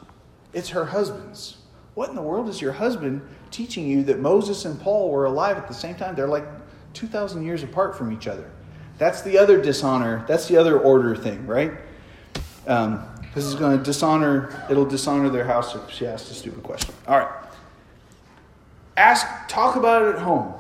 it's 0.55 0.71
her 0.71 0.87
husband's. 0.87 1.59
What 1.93 2.09
in 2.09 2.17
the 2.17 2.23
world 2.23 2.49
is 2.49 2.63
your 2.63 2.73
husband 2.73 3.21
teaching 3.51 3.87
you 3.87 4.03
that 4.05 4.19
Moses 4.19 4.65
and 4.65 4.81
Paul 4.81 5.11
were 5.11 5.27
alive 5.27 5.59
at 5.59 5.69
the 5.69 5.75
same 5.75 5.97
time? 5.97 6.15
They're 6.15 6.27
like 6.27 6.47
2,000 6.95 7.45
years 7.45 7.63
apart 7.63 7.99
from 7.99 8.11
each 8.11 8.27
other. 8.27 8.51
That's 8.97 9.21
the 9.21 9.37
other 9.37 9.61
dishonor. 9.61 10.25
That's 10.27 10.49
the 10.49 10.57
other 10.57 10.81
order 10.81 11.15
thing, 11.15 11.47
right? 11.47 11.73
Um, 12.67 13.07
this 13.35 13.45
is 13.45 13.55
going 13.57 13.77
to 13.77 13.85
dishonor, 13.85 14.65
it'll 14.71 14.87
dishonor 14.87 15.29
their 15.29 15.45
house 15.45 15.75
if 15.75 15.91
she 15.91 16.07
asks 16.07 16.31
a 16.31 16.35
stupid 16.35 16.63
question. 16.63 16.95
All 17.07 17.19
right. 17.19 17.50
Ask, 18.97 19.27
talk 19.49 19.77
about 19.77 20.03
it 20.03 20.17
at 20.17 20.23
home. 20.23 20.55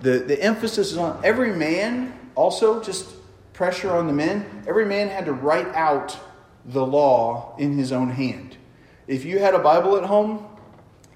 The, 0.00 0.18
the 0.20 0.42
emphasis 0.42 0.92
is 0.92 0.98
on 0.98 1.20
every 1.24 1.52
man, 1.52 2.18
also, 2.34 2.82
just 2.82 3.08
pressure 3.52 3.90
on 3.90 4.06
the 4.06 4.12
men. 4.12 4.64
Every 4.66 4.86
man 4.86 5.08
had 5.08 5.26
to 5.26 5.32
write 5.32 5.68
out 5.74 6.16
the 6.64 6.84
law 6.84 7.54
in 7.58 7.76
his 7.76 7.92
own 7.92 8.10
hand. 8.10 8.56
If 9.06 9.24
you 9.24 9.38
had 9.38 9.54
a 9.54 9.58
Bible 9.58 9.96
at 9.96 10.04
home, 10.04 10.46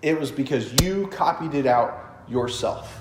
it 0.03 0.19
was 0.19 0.31
because 0.31 0.73
you 0.83 1.07
copied 1.09 1.55
it 1.55 1.67
out 1.67 2.25
yourself. 2.29 3.01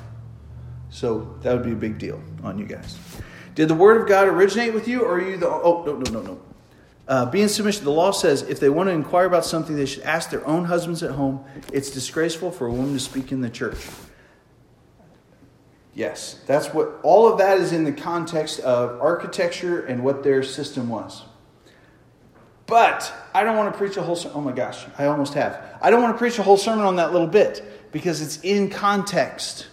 So 0.89 1.36
that 1.42 1.54
would 1.54 1.66
be 1.66 1.72
a 1.72 1.76
big 1.76 1.98
deal 1.98 2.22
on 2.44 2.58
you 2.58 2.66
guys. 2.66 2.98
Did 3.56 3.68
the 3.68 3.76
word 3.76 4.02
of 4.02 4.08
God 4.08 4.28
originate 4.28 4.74
with 4.74 4.88
you, 4.88 5.02
or 5.02 5.16
are 5.16 5.22
you 5.22 5.38
the. 5.38 5.48
Oh, 5.48 5.84
no, 5.86 5.98
no, 5.98 6.12
no, 6.12 6.22
no. 6.22 6.42
Uh, 7.08 7.26
be 7.26 7.42
in 7.42 7.50
submission. 7.50 7.84
The 7.84 7.92
law 7.92 8.12
says 8.12 8.44
if 8.44 8.60
they 8.60 8.70
want 8.70 8.88
to 8.88 8.94
inquire 8.94 9.26
about 9.26 9.46
something, 9.46 9.76
they 9.76 9.86
should 9.86 10.04
ask 10.04 10.30
their 10.30 10.46
own 10.48 10.66
husbands 10.66 11.04
at 11.04 11.12
home. 11.12 11.44
It's 11.72 11.89
disgraceful 11.89 12.52
for 12.52 12.68
a 12.68 12.72
woman 12.72 12.94
to 12.94 13.00
speak 13.00 13.32
in 13.32 13.42
the 13.42 13.50
church. 13.50 13.88
Yes, 15.94 16.39
that's 16.48 16.74
what 16.74 17.00
all 17.04 17.32
of 17.32 17.38
that 17.38 17.60
is 17.60 17.72
in 17.72 17.84
the 17.84 17.92
context 17.92 18.60
of 18.62 19.00
architecture 19.02 19.86
and 19.86 20.04
what 20.04 20.24
their 20.24 20.42
system 20.42 20.89
was. 20.89 21.24
But 22.66 23.13
I 23.34 23.44
don't 23.44 23.58
want 23.58 23.74
to 23.74 23.78
preach 23.78 23.98
a 23.98 24.02
whole 24.02 24.16
sermon. 24.16 24.38
Oh 24.38 24.42
my 24.42 24.54
gosh, 24.54 24.86
I 24.98 25.06
almost 25.06 25.34
have. 25.34 25.62
I 25.82 25.92
don't 25.92 26.02
want 26.02 26.16
to 26.16 26.18
preach 26.18 26.39
a 26.39 26.44
whole 26.44 26.58
sermon 26.58 26.86
on 26.86 26.96
that 26.96 27.12
little 27.12 27.28
bit 27.28 27.92
because 27.92 28.22
it's 28.22 28.39
in 28.39 28.70
context. 28.70 29.68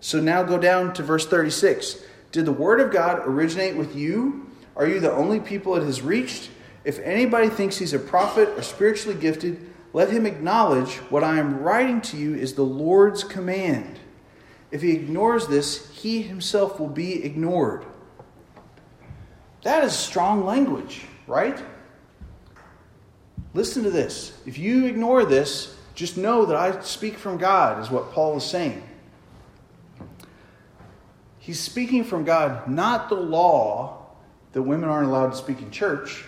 So 0.00 0.20
now 0.20 0.42
go 0.42 0.58
down 0.58 0.94
to 0.94 1.02
verse 1.02 1.26
36. 1.26 2.02
Did 2.32 2.46
the 2.46 2.52
word 2.52 2.80
of 2.80 2.90
God 2.90 3.20
originate 3.24 3.76
with 3.76 3.94
you? 3.94 4.50
Are 4.76 4.86
you 4.86 5.00
the 5.00 5.12
only 5.12 5.40
people 5.40 5.76
it 5.76 5.82
has 5.82 6.02
reached? 6.02 6.50
If 6.84 6.98
anybody 7.00 7.48
thinks 7.48 7.78
he's 7.78 7.94
a 7.94 7.98
prophet 7.98 8.50
or 8.56 8.62
spiritually 8.62 9.18
gifted, 9.18 9.70
let 9.92 10.10
him 10.10 10.26
acknowledge 10.26 10.96
what 11.10 11.22
I 11.22 11.38
am 11.38 11.60
writing 11.60 12.00
to 12.02 12.16
you 12.16 12.34
is 12.34 12.54
the 12.54 12.64
Lord's 12.64 13.22
command. 13.22 13.98
If 14.70 14.82
he 14.82 14.92
ignores 14.92 15.46
this, 15.46 15.88
he 15.92 16.22
himself 16.22 16.80
will 16.80 16.88
be 16.88 17.24
ignored. 17.24 17.86
That 19.62 19.84
is 19.84 19.92
strong 19.92 20.44
language, 20.44 21.06
right? 21.26 21.62
Listen 23.54 23.84
to 23.84 23.90
this. 23.90 24.36
If 24.44 24.58
you 24.58 24.86
ignore 24.86 25.24
this, 25.24 25.76
just 25.94 26.16
know 26.16 26.44
that 26.46 26.56
I 26.56 26.80
speak 26.80 27.16
from 27.16 27.38
God, 27.38 27.80
is 27.80 27.88
what 27.88 28.10
Paul 28.10 28.36
is 28.36 28.44
saying. 28.44 28.82
He's 31.38 31.60
speaking 31.60 32.02
from 32.04 32.24
God, 32.24 32.68
not 32.68 33.08
the 33.08 33.14
law 33.14 34.03
that 34.54 34.62
women 34.62 34.88
aren't 34.88 35.08
allowed 35.08 35.30
to 35.30 35.36
speak 35.36 35.60
in 35.60 35.70
church, 35.70 36.24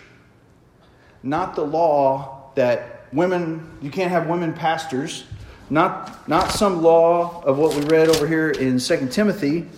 not 1.22 1.54
the 1.54 1.64
law 1.64 2.50
that 2.56 3.06
women, 3.12 3.70
you 3.80 3.90
can't 3.90 4.10
have 4.10 4.26
women 4.26 4.52
pastors, 4.52 5.24
not, 5.70 6.28
not 6.28 6.50
some 6.50 6.82
law 6.82 7.42
of 7.44 7.56
what 7.56 7.74
we 7.74 7.82
read 7.82 8.08
over 8.08 8.26
here 8.26 8.50
in 8.50 8.78
2 8.78 9.08
Timothy 9.08 9.68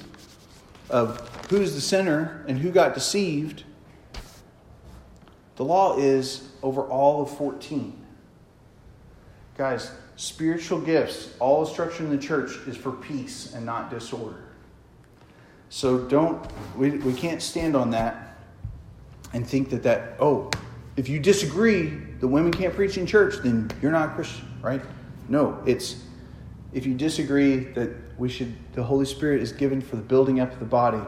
of 0.91 1.21
who's 1.51 1.75
the 1.75 1.81
sinner 1.81 2.45
and 2.49 2.59
who 2.59 2.71
got 2.71 2.95
deceived. 2.95 3.65
The 5.57 5.65
law 5.65 5.99
is 5.99 6.49
over 6.63 6.83
all 6.83 7.23
of 7.23 7.37
14. 7.37 7.95
Guys, 9.59 9.91
spiritual 10.17 10.81
gifts, 10.81 11.35
all 11.39 11.67
instruction 11.67 12.07
in 12.07 12.13
the 12.17 12.23
church 12.23 12.57
is 12.67 12.77
for 12.77 12.93
peace 12.93 13.53
and 13.55 13.67
not 13.67 13.91
disorder. 13.91 14.45
So 15.69 15.99
don't, 15.99 16.47
we, 16.77 16.93
we 16.93 17.13
can't 17.13 17.43
stand 17.43 17.77
on 17.77 17.91
that 17.91 18.28
and 19.33 19.47
think 19.47 19.71
that 19.71 19.83
that, 19.83 20.17
oh, 20.21 20.51
if 20.97 21.09
you 21.09 21.21
disagree, 21.21 21.91
the 22.21 22.29
women 22.29 22.53
can't 22.53 22.75
preach 22.75 22.99
in 22.99 23.07
church, 23.07 23.37
then 23.43 23.71
you're 23.81 23.93
not 23.93 24.11
a 24.11 24.13
Christian, 24.15 24.49
right? 24.63 24.83
No, 25.29 25.63
it's 25.67 26.03
if 26.73 26.85
you 26.85 26.95
disagree 26.95 27.57
that 27.73 27.91
we 28.19 28.29
should, 28.29 28.55
the 28.75 28.83
Holy 28.83 29.07
Spirit 29.07 29.41
is 29.41 29.53
given 29.53 29.81
for 29.81 29.97
the 29.97 30.03
building 30.03 30.41
up 30.41 30.53
of 30.53 30.59
the 30.59 30.65
body, 30.65 31.01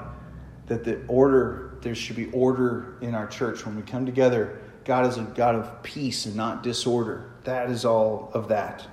that 0.67 0.85
the 0.85 1.05
order, 1.07 1.75
there 1.83 1.95
should 1.95 2.17
be 2.17 2.31
order 2.31 2.97
in 3.01 3.15
our 3.15 3.27
church 3.27 3.67
when 3.67 3.77
we 3.77 3.83
come 3.83 4.07
together. 4.07 4.61
God 4.85 5.07
is 5.07 5.19
a 5.19 5.23
God 5.23 5.55
of 5.55 5.83
peace 5.83 6.27
and 6.27 6.37
not 6.37 6.63
disorder. 6.63 7.31
That 7.45 7.71
is 7.71 7.85
all 7.85 8.31
of 8.33 8.49
that. 8.49 8.87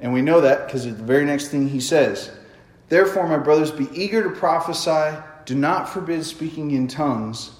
And 0.00 0.12
we 0.12 0.22
know 0.22 0.40
that 0.40 0.66
because 0.66 0.84
the 0.84 0.92
very 0.92 1.24
next 1.24 1.48
thing 1.48 1.68
he 1.68 1.80
says, 1.80 2.30
Therefore, 2.88 3.28
my 3.28 3.38
brothers, 3.38 3.70
be 3.70 3.88
eager 3.92 4.22
to 4.22 4.30
prophesy, 4.30 5.16
do 5.44 5.54
not 5.54 5.88
forbid 5.88 6.24
speaking 6.24 6.70
in 6.70 6.88
tongues, 6.88 7.52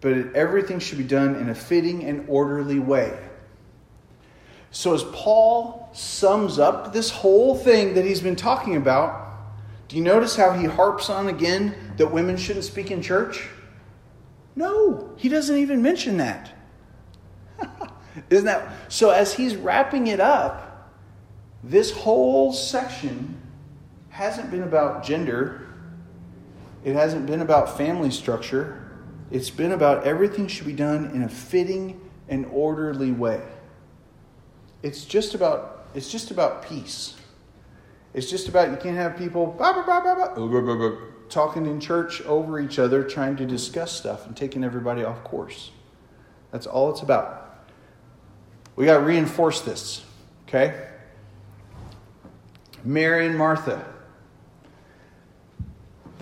but 0.00 0.34
everything 0.34 0.78
should 0.78 0.98
be 0.98 1.04
done 1.04 1.36
in 1.36 1.48
a 1.48 1.54
fitting 1.54 2.04
and 2.04 2.24
orderly 2.28 2.78
way. 2.78 3.18
So, 4.70 4.94
as 4.94 5.04
Paul 5.12 5.90
sums 5.92 6.58
up 6.58 6.92
this 6.92 7.10
whole 7.10 7.54
thing 7.54 7.94
that 7.94 8.04
he's 8.04 8.20
been 8.20 8.36
talking 8.36 8.76
about, 8.76 9.22
do 9.88 9.96
you 9.96 10.02
notice 10.02 10.34
how 10.34 10.52
he 10.52 10.64
harps 10.64 11.10
on 11.10 11.28
again 11.28 11.74
that 11.98 12.10
women 12.10 12.38
shouldn't 12.38 12.64
speak 12.64 12.90
in 12.90 13.02
church? 13.02 13.48
No, 14.56 15.10
he 15.16 15.28
doesn't 15.28 15.56
even 15.56 15.82
mention 15.82 16.16
that. 16.16 16.52
Isn't 18.30 18.46
that 18.46 18.72
so? 18.88 19.10
As 19.10 19.34
he's 19.34 19.56
wrapping 19.56 20.06
it 20.06 20.20
up, 20.20 20.90
this 21.62 21.90
whole 21.90 22.52
section 22.52 23.40
hasn't 24.08 24.50
been 24.50 24.62
about 24.62 25.04
gender, 25.04 25.61
it 26.84 26.94
hasn't 26.94 27.26
been 27.26 27.40
about 27.40 27.76
family 27.76 28.10
structure. 28.10 28.90
It's 29.30 29.50
been 29.50 29.72
about 29.72 30.04
everything 30.04 30.46
should 30.46 30.66
be 30.66 30.72
done 30.72 31.06
in 31.14 31.22
a 31.22 31.28
fitting 31.28 32.00
and 32.28 32.46
orderly 32.46 33.12
way. 33.12 33.42
It's 34.82 35.04
just 35.04 35.34
about 35.34 35.86
it's 35.94 36.10
just 36.10 36.30
about 36.30 36.68
peace. 36.68 37.14
It's 38.14 38.30
just 38.30 38.48
about 38.48 38.70
you 38.70 38.76
can't 38.76 38.96
have 38.96 39.16
people 39.16 39.56
talking 41.28 41.66
in 41.66 41.80
church 41.80 42.20
over 42.22 42.60
each 42.60 42.78
other, 42.78 43.02
trying 43.04 43.36
to 43.36 43.46
discuss 43.46 43.92
stuff 43.92 44.26
and 44.26 44.36
taking 44.36 44.64
everybody 44.64 45.02
off 45.02 45.24
course. 45.24 45.70
That's 46.50 46.66
all 46.66 46.90
it's 46.90 47.00
about. 47.00 47.66
We 48.76 48.84
got 48.86 48.98
to 48.98 49.04
reinforce 49.04 49.62
this, 49.62 50.04
okay? 50.46 50.88
Mary 52.84 53.26
and 53.26 53.36
Martha. 53.36 53.91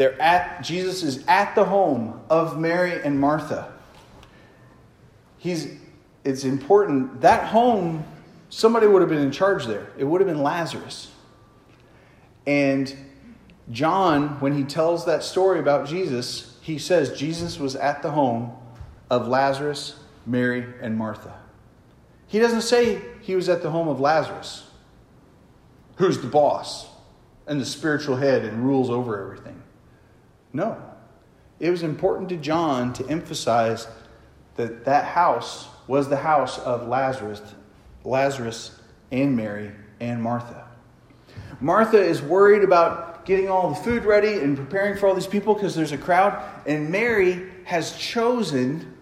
They're 0.01 0.19
at 0.19 0.63
Jesus 0.63 1.03
is 1.03 1.23
at 1.29 1.55
the 1.55 1.67
home 1.67 2.23
of 2.31 2.59
Mary 2.59 3.03
and 3.05 3.21
Martha. 3.21 3.71
He's 5.37 5.77
it's 6.25 6.45
important 6.45 7.21
that 7.21 7.49
home 7.49 8.05
somebody 8.49 8.87
would 8.87 9.03
have 9.03 9.11
been 9.11 9.21
in 9.21 9.31
charge 9.31 9.67
there. 9.67 9.89
It 9.99 10.05
would 10.05 10.23
have 10.23 10.27
been 10.27 10.43
Lazarus. 10.43 11.11
And 12.47 12.97
John 13.71 14.41
when 14.41 14.57
he 14.57 14.65
tells 14.65 15.05
that 15.05 15.23
story 15.23 15.61
about 15.61 15.87
Jesus, 15.87 16.57
he 16.63 16.79
says 16.79 17.13
Jesus 17.13 17.59
was 17.59 17.77
at 17.77 18.01
the 18.01 18.13
home 18.13 18.55
of 19.11 19.29
Lazarus, 19.29 19.97
Mary, 20.25 20.65
and 20.81 20.97
Martha. 20.97 21.39
He 22.27 22.39
doesn't 22.39 22.63
say 22.63 23.03
he 23.21 23.37
was 23.37 23.51
at 23.51 23.63
the 23.63 23.71
home 23.71 23.89
of 23.89 24.01
Lazarus, 24.01 24.67
who's 25.97 26.23
the 26.23 26.27
boss 26.27 26.89
and 27.47 27.61
the 27.61 27.67
spiritual 27.67 28.17
head 28.17 28.47
and 28.47 28.65
rules 28.65 28.89
over 28.89 29.21
everything. 29.21 29.63
No. 30.53 30.77
It 31.59 31.71
was 31.71 31.83
important 31.83 32.29
to 32.31 32.37
John 32.37 32.93
to 32.95 33.07
emphasize 33.09 33.87
that 34.57 34.85
that 34.85 35.05
house 35.05 35.69
was 35.87 36.09
the 36.09 36.17
house 36.17 36.59
of 36.59 36.89
Lazarus, 36.89 37.43
Lazarus 38.05 38.79
and 39.11 39.37
Mary 39.37 39.73
and 40.01 40.23
Martha. 40.23 40.67
Martha 41.61 42.01
is 42.01 42.23
worried 42.23 42.65
about 42.65 43.25
getting 43.27 43.49
all 43.49 43.69
the 43.69 43.77
food 43.77 44.05
ready 44.05 44.41
and 44.41 44.57
preparing 44.57 44.97
for 44.97 45.07
all 45.07 45.15
these 45.15 45.27
people 45.27 45.55
because 45.55 45.75
there's 45.75 45.93
a 45.93 45.99
crowd, 45.99 46.43
and 46.67 46.91
Mary 46.91 47.51
has 47.65 47.97
chosen 47.97 48.97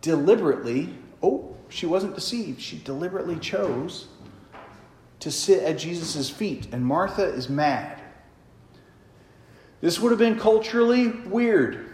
deliberately, 0.00 0.94
oh, 1.22 1.56
she 1.68 1.86
wasn't 1.86 2.14
deceived. 2.14 2.60
She 2.60 2.78
deliberately 2.78 3.36
chose 3.38 4.08
to 5.20 5.30
sit 5.30 5.62
at 5.62 5.78
Jesus' 5.78 6.28
feet, 6.28 6.66
and 6.72 6.84
Martha 6.84 7.24
is 7.24 7.48
mad. 7.48 8.01
This 9.82 9.98
would 9.98 10.10
have 10.10 10.18
been 10.18 10.38
culturally 10.38 11.08
weird. 11.08 11.90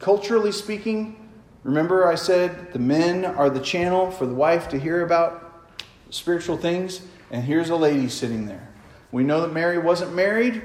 Culturally 0.00 0.50
speaking, 0.50 1.30
remember 1.62 2.06
I 2.06 2.16
said 2.16 2.72
the 2.72 2.80
men 2.80 3.24
are 3.24 3.48
the 3.48 3.60
channel 3.60 4.10
for 4.10 4.26
the 4.26 4.34
wife 4.34 4.68
to 4.70 4.78
hear 4.78 5.02
about 5.02 5.70
spiritual 6.10 6.56
things, 6.56 7.00
and 7.30 7.44
here's 7.44 7.70
a 7.70 7.76
lady 7.76 8.08
sitting 8.08 8.46
there. 8.46 8.68
We 9.12 9.22
know 9.22 9.40
that 9.42 9.52
Mary 9.52 9.78
wasn't 9.78 10.14
married, 10.14 10.62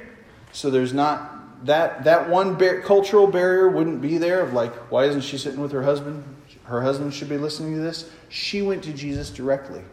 so 0.52 0.72
there's 0.72 0.93
not 0.93 1.65
that 1.65 2.06
that 2.06 2.28
one 2.28 2.56
bar- 2.56 2.82
cultural 2.82 3.28
barrier 3.28 3.69
wouldn't 3.69 4.02
be 4.02 4.17
there 4.17 4.41
of 4.41 4.54
like 4.54 4.74
why 4.91 5.06
isn't 5.06 5.22
she 5.22 5.38
sitting 5.38 5.62
with 5.62 5.72
her 5.72 5.84
husband? 5.84 6.24
Her 6.63 6.82
husband 6.82 7.13
should 7.13 7.30
be 7.30 7.38
listening 7.38 7.76
to 7.76 7.82
this. 7.82 8.10
She 8.30 8.63
went 8.63 8.84
to 8.86 8.93
Jesus 8.93 9.30
directly, 9.30 9.84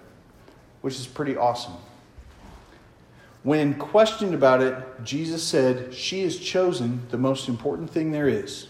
which 0.80 0.94
is 0.94 1.06
pretty 1.06 1.36
awesome. 1.36 1.74
When 3.46 3.74
questioned 3.74 4.34
about 4.34 4.60
it, 4.60 4.74
Jesus 5.04 5.40
said, 5.40 5.94
She 5.94 6.24
has 6.24 6.36
chosen 6.36 7.06
the 7.10 7.16
most 7.16 7.48
important 7.48 7.88
thing 7.88 8.10
there 8.10 8.26
is. 8.26 8.66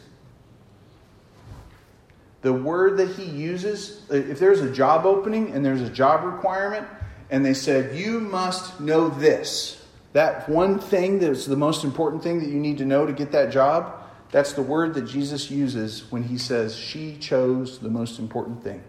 The 2.42 2.52
word 2.52 2.98
that 2.98 3.08
he 3.16 3.24
uses, 3.24 4.02
uh, 4.10 4.16
if 4.16 4.38
there's 4.38 4.60
a 4.60 4.70
job 4.70 5.06
opening 5.06 5.52
and 5.52 5.64
there's 5.64 5.80
a 5.80 5.88
job 5.88 6.24
requirement, 6.24 6.86
and 7.30 7.42
they 7.42 7.54
said, 7.54 7.96
You 7.96 8.20
must 8.20 8.78
know 8.78 9.08
this, 9.08 9.82
that 10.12 10.46
one 10.46 10.78
thing 10.78 11.20
that's 11.20 11.46
the 11.46 11.56
most 11.56 11.82
important 11.82 12.22
thing 12.22 12.40
that 12.40 12.50
you 12.50 12.60
need 12.60 12.76
to 12.76 12.84
know 12.84 13.06
to 13.06 13.14
get 13.14 13.32
that 13.32 13.50
job, 13.50 14.04
that's 14.30 14.52
the 14.52 14.60
word 14.60 14.92
that 14.92 15.06
Jesus 15.06 15.50
uses 15.50 16.12
when 16.12 16.24
he 16.24 16.36
says, 16.36 16.76
She 16.76 17.16
chose 17.16 17.78
the 17.78 17.88
most 17.88 18.18
important 18.18 18.62
thing. 18.62 18.84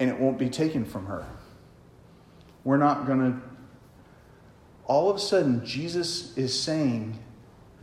And 0.00 0.10
it 0.10 0.18
won't 0.18 0.38
be 0.40 0.50
taken 0.50 0.84
from 0.84 1.06
her. 1.06 1.24
We're 2.64 2.78
not 2.78 3.06
going 3.06 3.20
to 3.20 3.53
all 4.86 5.10
of 5.10 5.16
a 5.16 5.20
sudden, 5.20 5.64
Jesus 5.64 6.36
is 6.36 6.58
saying 6.58 7.18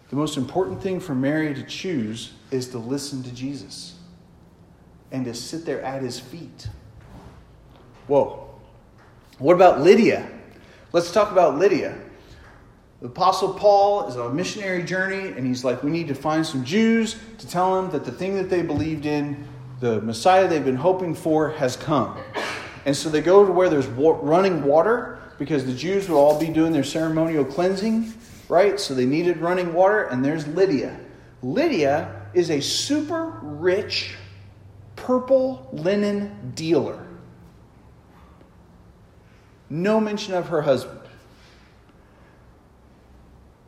the 0.09 0.15
most 0.15 0.37
important 0.37 0.81
thing 0.81 0.99
for 0.99 1.15
Mary 1.15 1.53
to 1.53 1.63
choose 1.63 2.33
is 2.51 2.67
to 2.69 2.77
listen 2.77 3.23
to 3.23 3.31
Jesus 3.31 3.95
and 5.11 5.25
to 5.25 5.33
sit 5.33 5.65
there 5.65 5.81
at 5.81 6.01
his 6.01 6.19
feet. 6.19 6.67
Whoa. 8.07 8.49
What 9.39 9.53
about 9.53 9.79
Lydia? 9.79 10.29
Let's 10.91 11.11
talk 11.11 11.31
about 11.31 11.57
Lydia. 11.57 11.97
The 13.01 13.07
Apostle 13.07 13.53
Paul 13.53 14.07
is 14.09 14.15
on 14.15 14.31
a 14.31 14.33
missionary 14.33 14.83
journey, 14.83 15.29
and 15.29 15.47
he's 15.47 15.63
like, 15.63 15.81
We 15.81 15.89
need 15.89 16.09
to 16.09 16.15
find 16.15 16.45
some 16.45 16.63
Jews 16.63 17.15
to 17.39 17.47
tell 17.47 17.81
them 17.81 17.89
that 17.91 18.05
the 18.05 18.11
thing 18.11 18.35
that 18.35 18.49
they 18.49 18.61
believed 18.61 19.05
in, 19.05 19.47
the 19.79 20.01
Messiah 20.01 20.47
they've 20.47 20.63
been 20.63 20.75
hoping 20.75 21.15
for, 21.15 21.49
has 21.51 21.75
come. 21.75 22.17
And 22.85 22.95
so 22.95 23.09
they 23.09 23.21
go 23.21 23.45
to 23.45 23.51
where 23.51 23.69
there's 23.69 23.87
running 23.87 24.63
water, 24.63 25.20
because 25.41 25.65
the 25.65 25.73
Jews 25.73 26.07
would 26.07 26.15
all 26.15 26.39
be 26.39 26.49
doing 26.49 26.71
their 26.71 26.83
ceremonial 26.83 27.43
cleansing, 27.43 28.13
right? 28.47 28.79
So 28.79 28.93
they 28.93 29.07
needed 29.07 29.37
running 29.37 29.73
water, 29.73 30.03
and 30.03 30.23
there's 30.23 30.45
Lydia. 30.45 30.99
Lydia 31.41 32.27
is 32.35 32.51
a 32.51 32.61
super 32.61 33.39
rich 33.41 34.13
purple 34.95 35.67
linen 35.73 36.51
dealer. 36.53 37.07
No 39.67 39.99
mention 39.99 40.35
of 40.35 40.49
her 40.49 40.61
husband. 40.61 41.01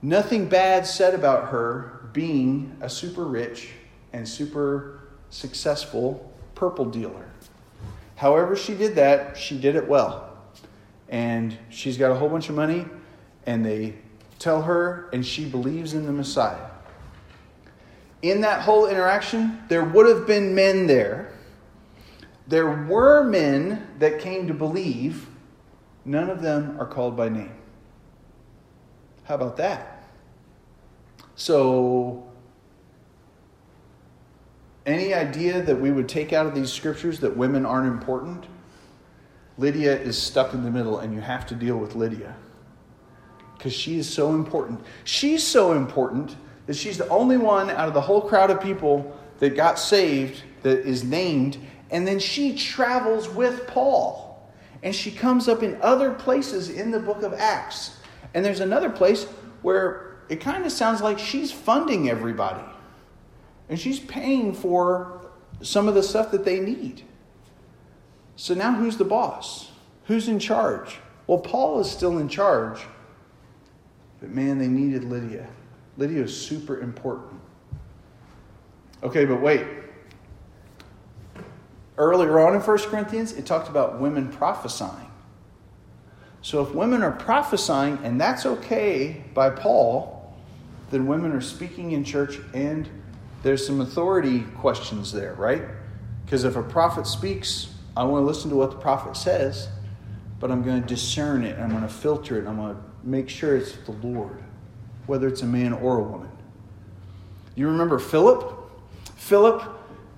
Nothing 0.03 0.47
bad 0.47 0.85
said 0.85 1.15
about 1.15 1.47
her 1.47 2.07
being 2.13 2.77
a 2.81 2.89
super 2.89 3.25
rich 3.25 3.71
and 4.13 4.29
super 4.29 5.07
successful 5.31 6.31
purple 6.53 6.85
dealer. 6.85 7.31
However, 8.15 8.55
she 8.55 8.75
did 8.75 8.93
that, 8.93 9.35
she 9.35 9.57
did 9.57 9.75
it 9.75 9.87
well 9.87 10.32
and 11.13 11.55
she's 11.69 11.95
got 11.95 12.09
a 12.09 12.15
whole 12.15 12.27
bunch 12.27 12.49
of 12.49 12.55
money, 12.55 12.87
and 13.45 13.63
they 13.63 13.93
tell 14.39 14.63
her, 14.63 15.09
and 15.13 15.23
she 15.23 15.45
believes 15.45 15.93
in 15.93 16.07
the 16.07 16.11
Messiah. 16.11 16.71
In 18.23 18.41
that 18.41 18.63
whole 18.63 18.87
interaction, 18.87 19.61
there 19.69 19.83
would 19.83 20.07
have 20.07 20.25
been 20.25 20.55
men 20.55 20.87
there. 20.87 21.31
There 22.47 22.67
were 22.67 23.23
men 23.23 23.89
that 23.99 24.21
came 24.21 24.47
to 24.47 24.55
believe. 24.55 25.27
None 26.03 26.31
of 26.31 26.41
them 26.41 26.81
are 26.81 26.87
called 26.87 27.15
by 27.15 27.29
name. 27.29 27.53
How 29.25 29.35
about 29.35 29.55
that? 29.57 30.09
So, 31.35 32.27
any 34.87 35.13
idea 35.13 35.61
that 35.61 35.79
we 35.79 35.91
would 35.91 36.09
take 36.09 36.33
out 36.33 36.47
of 36.47 36.55
these 36.55 36.73
scriptures 36.73 37.19
that 37.19 37.37
women 37.37 37.67
aren't 37.67 37.87
important? 37.87 38.47
Lydia 39.57 39.99
is 39.99 40.19
stuck 40.21 40.53
in 40.53 40.63
the 40.63 40.71
middle, 40.71 40.99
and 40.99 41.13
you 41.13 41.21
have 41.21 41.45
to 41.47 41.55
deal 41.55 41.77
with 41.77 41.95
Lydia 41.95 42.35
because 43.57 43.73
she 43.73 43.97
is 43.97 44.09
so 44.09 44.33
important. 44.33 44.81
She's 45.05 45.41
so 45.41 45.71
important 45.71 46.35
that 46.65 46.75
she's 46.75 46.97
the 46.97 47.07
only 47.07 47.37
one 47.37 47.69
out 47.69 47.87
of 47.87 47.93
the 47.93 48.01
whole 48.01 48.21
crowd 48.21 48.49
of 48.49 48.61
people 48.61 49.17
that 49.39 49.55
got 49.55 49.79
saved 49.79 50.43
that 50.63 50.79
is 50.79 51.03
named, 51.03 51.57
and 51.89 52.07
then 52.07 52.19
she 52.19 52.55
travels 52.55 53.29
with 53.29 53.67
Paul. 53.67 54.51
And 54.81 54.93
she 54.93 55.11
comes 55.11 55.47
up 55.47 55.63
in 55.63 55.81
other 55.81 56.11
places 56.11 56.69
in 56.69 56.91
the 56.91 56.99
book 56.99 57.23
of 57.23 57.33
Acts. 57.33 57.97
And 58.33 58.43
there's 58.43 58.59
another 58.59 58.89
place 58.89 59.23
where 59.61 60.17
it 60.27 60.41
kind 60.41 60.65
of 60.65 60.71
sounds 60.73 61.01
like 61.01 61.17
she's 61.17 61.53
funding 61.53 62.09
everybody. 62.09 62.65
And 63.69 63.79
she's 63.79 63.99
paying 63.99 64.53
for 64.53 65.21
some 65.61 65.87
of 65.87 65.95
the 65.95 66.03
stuff 66.03 66.31
that 66.31 66.43
they 66.43 66.59
need. 66.59 67.03
So 68.35 68.53
now 68.53 68.73
who's 68.73 68.97
the 68.97 69.05
boss? 69.05 69.71
Who's 70.05 70.27
in 70.27 70.39
charge? 70.39 70.97
Well, 71.27 71.39
Paul 71.39 71.79
is 71.79 71.89
still 71.89 72.17
in 72.17 72.27
charge. 72.27 72.81
But 74.19 74.29
man, 74.29 74.57
they 74.57 74.67
needed 74.67 75.03
Lydia. 75.03 75.47
Lydia 75.97 76.23
is 76.23 76.35
super 76.35 76.79
important. 76.79 77.39
Okay, 79.03 79.25
but 79.25 79.41
wait. 79.41 79.65
Earlier 81.97 82.39
on 82.39 82.55
in 82.55 82.61
1 82.61 82.77
Corinthians, 82.79 83.33
it 83.33 83.45
talked 83.45 83.69
about 83.69 83.99
women 83.99 84.29
prophesying. 84.29 85.11
So 86.41 86.61
if 86.61 86.73
women 86.73 87.03
are 87.03 87.11
prophesying, 87.11 87.99
and 88.03 88.19
that's 88.19 88.45
okay 88.45 89.23
by 89.33 89.49
Paul, 89.49 90.35
then 90.89 91.07
women 91.07 91.31
are 91.31 91.41
speaking 91.41 91.91
in 91.91 92.03
church, 92.03 92.39
and 92.53 92.89
there's 93.43 93.65
some 93.65 93.81
authority 93.81 94.41
questions 94.57 95.11
there, 95.11 95.33
right? 95.35 95.63
Because 96.25 96.43
if 96.43 96.55
a 96.55 96.63
prophet 96.63 97.07
speaks, 97.07 97.72
I 97.95 98.03
want 98.03 98.23
to 98.23 98.25
listen 98.25 98.49
to 98.49 98.55
what 98.55 98.71
the 98.71 98.77
prophet 98.77 99.15
says, 99.15 99.67
but 100.39 100.51
I'm 100.51 100.63
going 100.63 100.81
to 100.81 100.87
discern 100.87 101.43
it, 101.43 101.59
I'm 101.59 101.69
going 101.69 101.83
to 101.83 101.87
filter 101.87 102.41
it, 102.41 102.47
I'm 102.47 102.57
going 102.57 102.75
to 102.75 102.81
make 103.03 103.29
sure 103.29 103.55
it's 103.55 103.73
the 103.85 103.91
Lord, 103.91 104.43
whether 105.05 105.27
it's 105.27 105.41
a 105.41 105.47
man 105.47 105.73
or 105.73 105.99
a 105.99 106.03
woman. 106.03 106.31
You 107.55 107.67
remember 107.67 107.99
Philip? 107.99 108.59
Philip 109.15 109.63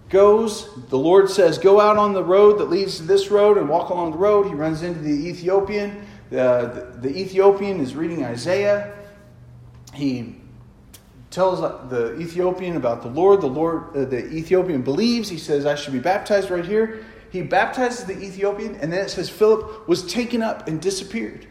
goes, 0.09 0.73
the 0.87 0.97
Lord 0.97 1.29
says, 1.29 1.57
Go 1.57 1.81
out 1.81 1.97
on 1.97 2.13
the 2.13 2.23
road 2.23 2.59
that 2.59 2.69
leads 2.69 2.97
to 2.97 3.03
this 3.03 3.29
road 3.29 3.57
and 3.57 3.67
walk 3.67 3.89
along 3.89 4.11
the 4.11 4.17
road. 4.17 4.47
He 4.47 4.53
runs 4.53 4.81
into 4.83 4.99
the 4.99 5.27
Ethiopian. 5.27 6.05
The, 6.29 6.91
the, 7.01 7.09
the 7.09 7.17
Ethiopian 7.17 7.81
is 7.81 7.95
reading 7.95 8.23
Isaiah. 8.23 8.95
He 9.93 10.35
tells 11.29 11.59
the 11.89 12.17
Ethiopian 12.19 12.77
about 12.77 13.01
the 13.01 13.09
Lord. 13.09 13.41
The 13.41 13.47
Lord, 13.47 13.95
uh, 13.95 14.05
the 14.05 14.25
Ethiopian 14.33 14.81
believes. 14.81 15.29
He 15.29 15.37
says, 15.37 15.65
"I 15.65 15.75
should 15.75 15.93
be 15.93 15.99
baptized 15.99 16.49
right 16.49 16.65
here." 16.65 17.05
He 17.35 17.41
baptizes 17.41 18.05
the 18.05 18.17
Ethiopian, 18.17 18.75
and 18.75 18.93
then 18.93 19.03
it 19.03 19.09
says 19.09 19.29
Philip 19.29 19.89
was 19.89 20.05
taken 20.05 20.41
up 20.41 20.69
and 20.69 20.81
disappeared. 20.81 21.45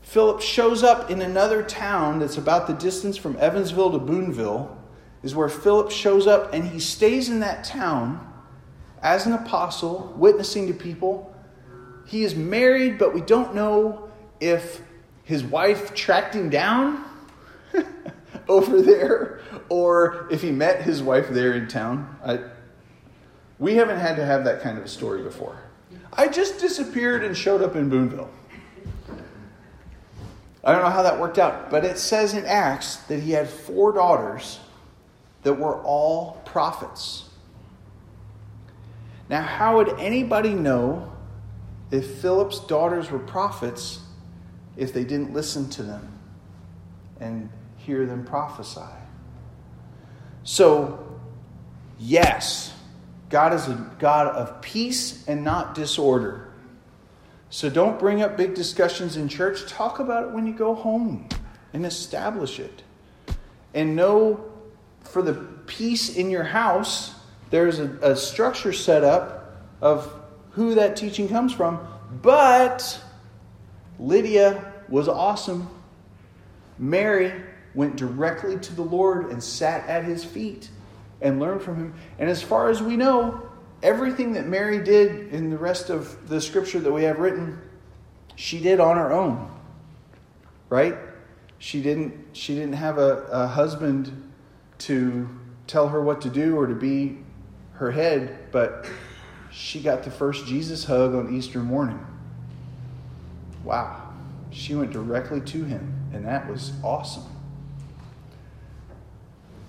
Philip 0.00 0.40
shows 0.40 0.82
up 0.82 1.12
in 1.12 1.22
another 1.22 1.62
town 1.62 2.18
that's 2.18 2.38
about 2.38 2.66
the 2.66 2.72
distance 2.72 3.16
from 3.16 3.36
Evansville 3.38 3.92
to 3.92 4.00
Boonville 4.00 4.76
is 5.22 5.36
where 5.36 5.48
Philip 5.48 5.92
shows 5.92 6.26
up 6.26 6.52
and 6.52 6.64
he 6.64 6.80
stays 6.80 7.28
in 7.28 7.38
that 7.38 7.62
town 7.62 8.32
as 9.00 9.26
an 9.26 9.32
apostle, 9.32 10.12
witnessing 10.16 10.66
to 10.66 10.74
people. 10.74 11.32
He 12.04 12.24
is 12.24 12.34
married, 12.34 12.98
but 12.98 13.14
we 13.14 13.20
don't 13.20 13.54
know 13.54 14.10
if 14.40 14.80
his 15.22 15.44
wife 15.44 15.94
tracked 15.94 16.34
him 16.34 16.50
down 16.50 17.04
over 18.48 18.82
there 18.82 19.40
or 19.68 20.26
if 20.32 20.42
he 20.42 20.50
met 20.50 20.82
his 20.82 21.00
wife 21.00 21.28
there 21.28 21.52
in 21.52 21.68
town. 21.68 22.18
I, 22.24 22.40
we 23.62 23.76
haven't 23.76 24.00
had 24.00 24.16
to 24.16 24.26
have 24.26 24.42
that 24.42 24.60
kind 24.60 24.76
of 24.76 24.84
a 24.84 24.88
story 24.88 25.22
before. 25.22 25.56
I 26.12 26.26
just 26.26 26.58
disappeared 26.58 27.22
and 27.22 27.36
showed 27.36 27.62
up 27.62 27.76
in 27.76 27.88
Boonville. 27.88 28.28
I 30.64 30.72
don't 30.72 30.82
know 30.82 30.90
how 30.90 31.04
that 31.04 31.20
worked 31.20 31.38
out, 31.38 31.70
but 31.70 31.84
it 31.84 31.96
says 31.96 32.34
in 32.34 32.44
Acts 32.44 32.96
that 33.06 33.20
he 33.20 33.30
had 33.30 33.48
four 33.48 33.92
daughters 33.92 34.58
that 35.44 35.54
were 35.54 35.80
all 35.82 36.42
prophets. 36.44 37.28
Now, 39.28 39.42
how 39.42 39.76
would 39.76 39.90
anybody 40.00 40.54
know 40.54 41.12
if 41.92 42.16
Philip's 42.16 42.58
daughters 42.58 43.12
were 43.12 43.20
prophets 43.20 44.00
if 44.76 44.92
they 44.92 45.04
didn't 45.04 45.32
listen 45.32 45.70
to 45.70 45.84
them 45.84 46.18
and 47.20 47.48
hear 47.76 48.06
them 48.06 48.24
prophesy? 48.24 48.80
So, 50.42 51.20
yes, 52.00 52.71
God 53.32 53.54
is 53.54 53.66
a 53.66 53.90
God 53.98 54.26
of 54.26 54.60
peace 54.60 55.26
and 55.26 55.42
not 55.42 55.74
disorder. 55.74 56.52
So 57.48 57.70
don't 57.70 57.98
bring 57.98 58.20
up 58.20 58.36
big 58.36 58.54
discussions 58.54 59.16
in 59.16 59.26
church. 59.26 59.66
Talk 59.66 60.00
about 60.00 60.24
it 60.24 60.30
when 60.32 60.46
you 60.46 60.52
go 60.52 60.74
home 60.74 61.30
and 61.72 61.86
establish 61.86 62.60
it. 62.60 62.82
And 63.72 63.96
know 63.96 64.44
for 65.00 65.22
the 65.22 65.32
peace 65.66 66.14
in 66.14 66.30
your 66.30 66.44
house, 66.44 67.14
there's 67.48 67.78
a, 67.78 67.88
a 68.02 68.16
structure 68.16 68.72
set 68.74 69.02
up 69.02 69.56
of 69.80 70.12
who 70.50 70.74
that 70.74 70.94
teaching 70.94 71.26
comes 71.26 71.54
from. 71.54 71.80
But 72.20 73.02
Lydia 73.98 74.74
was 74.90 75.08
awesome. 75.08 75.70
Mary 76.78 77.32
went 77.74 77.96
directly 77.96 78.58
to 78.58 78.74
the 78.74 78.82
Lord 78.82 79.30
and 79.30 79.42
sat 79.42 79.88
at 79.88 80.04
his 80.04 80.22
feet 80.22 80.68
and 81.22 81.40
learn 81.40 81.60
from 81.60 81.76
him. 81.76 81.94
And 82.18 82.28
as 82.28 82.42
far 82.42 82.68
as 82.68 82.82
we 82.82 82.96
know, 82.96 83.48
everything 83.82 84.32
that 84.34 84.46
Mary 84.46 84.82
did 84.82 85.32
in 85.32 85.50
the 85.50 85.58
rest 85.58 85.88
of 85.90 86.28
the 86.28 86.40
scripture 86.40 86.80
that 86.80 86.92
we 86.92 87.04
have 87.04 87.18
written, 87.18 87.60
she 88.36 88.60
did 88.60 88.80
on 88.80 88.96
her 88.96 89.12
own. 89.12 89.50
Right? 90.68 90.96
She 91.58 91.82
didn't 91.82 92.14
she 92.32 92.54
didn't 92.54 92.74
have 92.74 92.98
a, 92.98 93.26
a 93.30 93.46
husband 93.46 94.30
to 94.78 95.28
tell 95.66 95.88
her 95.88 96.02
what 96.02 96.20
to 96.22 96.30
do 96.30 96.58
or 96.58 96.66
to 96.66 96.74
be 96.74 97.18
her 97.74 97.90
head, 97.90 98.50
but 98.50 98.86
she 99.50 99.80
got 99.80 100.02
the 100.02 100.10
first 100.10 100.46
Jesus 100.46 100.84
hug 100.84 101.14
on 101.14 101.34
Easter 101.34 101.60
morning. 101.60 102.04
Wow. 103.64 104.12
She 104.50 104.74
went 104.74 104.92
directly 104.92 105.40
to 105.40 105.64
him, 105.64 106.10
and 106.12 106.24
that 106.24 106.50
was 106.50 106.72
awesome. 106.82 107.31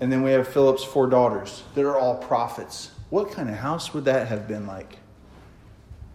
And 0.00 0.10
then 0.12 0.22
we 0.22 0.32
have 0.32 0.48
Philip's 0.48 0.84
four 0.84 1.06
daughters 1.06 1.62
that 1.74 1.84
are 1.84 1.96
all 1.96 2.16
prophets. 2.16 2.90
What 3.10 3.30
kind 3.30 3.48
of 3.48 3.56
house 3.56 3.94
would 3.94 4.04
that 4.06 4.28
have 4.28 4.48
been 4.48 4.66
like? 4.66 4.98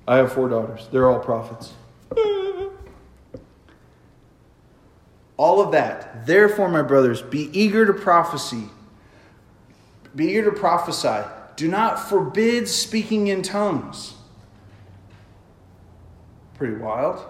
I 0.07 0.17
have 0.17 0.33
four 0.33 0.49
daughters. 0.49 0.87
They're 0.91 1.09
all 1.09 1.19
prophets. 1.19 1.73
all 5.37 5.61
of 5.61 5.71
that. 5.71 6.25
Therefore, 6.25 6.67
my 6.69 6.81
brothers, 6.81 7.21
be 7.21 7.49
eager 7.57 7.85
to 7.85 7.93
prophecy 7.93 8.69
be 10.15 10.31
eager 10.31 10.45
to 10.45 10.51
prophesy. 10.51 11.27
Do 11.55 11.67
not 11.67 11.99
forbid 11.99 12.67
speaking 12.67 13.27
in 13.27 13.41
tongues. 13.41 14.13
Pretty 16.55 16.75
wild. 16.75 17.23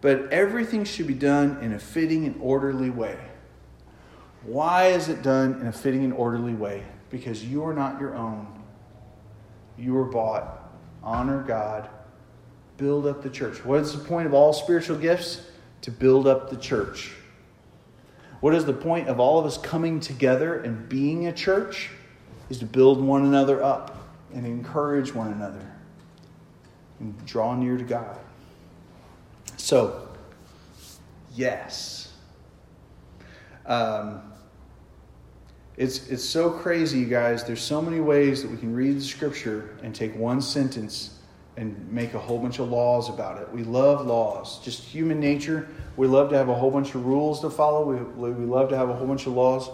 But 0.00 0.32
everything 0.32 0.84
should 0.84 1.06
be 1.06 1.14
done 1.14 1.58
in 1.60 1.72
a 1.72 1.78
fitting 1.78 2.24
and 2.24 2.40
orderly 2.40 2.90
way. 2.90 3.18
Why 4.42 4.88
is 4.88 5.08
it 5.08 5.22
done 5.22 5.60
in 5.60 5.66
a 5.66 5.72
fitting 5.72 6.04
and 6.04 6.12
orderly 6.12 6.54
way? 6.54 6.84
Because 7.10 7.44
you 7.44 7.64
are 7.64 7.74
not 7.74 8.00
your 8.00 8.14
own. 8.14 8.46
You 9.76 9.94
were 9.94 10.04
bought. 10.04 10.70
Honor 11.02 11.42
God. 11.42 11.88
Build 12.76 13.06
up 13.06 13.22
the 13.22 13.30
church. 13.30 13.64
What 13.64 13.80
is 13.80 13.92
the 13.92 14.04
point 14.04 14.26
of 14.26 14.34
all 14.34 14.52
spiritual 14.52 14.98
gifts? 14.98 15.46
To 15.82 15.90
build 15.90 16.26
up 16.26 16.50
the 16.50 16.56
church. 16.56 17.12
What 18.40 18.54
is 18.54 18.64
the 18.64 18.72
point 18.72 19.08
of 19.08 19.18
all 19.18 19.38
of 19.38 19.46
us 19.46 19.58
coming 19.58 20.00
together 20.00 20.60
and 20.60 20.88
being 20.88 21.26
a 21.26 21.32
church? 21.32 21.90
is 22.50 22.58
to 22.58 22.66
build 22.66 23.02
one 23.02 23.24
another 23.24 23.62
up 23.62 23.96
and 24.34 24.46
encourage 24.46 25.14
one 25.14 25.32
another 25.32 25.72
and 27.00 27.26
draw 27.26 27.54
near 27.54 27.76
to 27.76 27.84
God. 27.84 28.18
So, 29.56 30.08
yes. 31.34 32.12
Um, 33.66 34.27
it's, 35.78 36.08
it's 36.08 36.24
so 36.24 36.50
crazy, 36.50 36.98
you 36.98 37.06
guys. 37.06 37.44
There's 37.44 37.62
so 37.62 37.80
many 37.80 38.00
ways 38.00 38.42
that 38.42 38.50
we 38.50 38.56
can 38.56 38.74
read 38.74 38.96
the 38.96 39.00
scripture 39.00 39.76
and 39.84 39.94
take 39.94 40.14
one 40.16 40.42
sentence 40.42 41.16
and 41.56 41.92
make 41.92 42.14
a 42.14 42.18
whole 42.18 42.40
bunch 42.40 42.58
of 42.58 42.68
laws 42.68 43.08
about 43.08 43.40
it. 43.40 43.48
We 43.52 43.62
love 43.62 44.04
laws, 44.04 44.58
just 44.64 44.82
human 44.82 45.20
nature. 45.20 45.68
We 45.96 46.08
love 46.08 46.30
to 46.30 46.36
have 46.36 46.48
a 46.48 46.54
whole 46.54 46.72
bunch 46.72 46.96
of 46.96 47.06
rules 47.06 47.40
to 47.42 47.50
follow. 47.50 47.84
We, 48.16 48.30
we 48.32 48.44
love 48.44 48.70
to 48.70 48.76
have 48.76 48.88
a 48.88 48.92
whole 48.92 49.06
bunch 49.06 49.26
of 49.26 49.34
laws. 49.34 49.70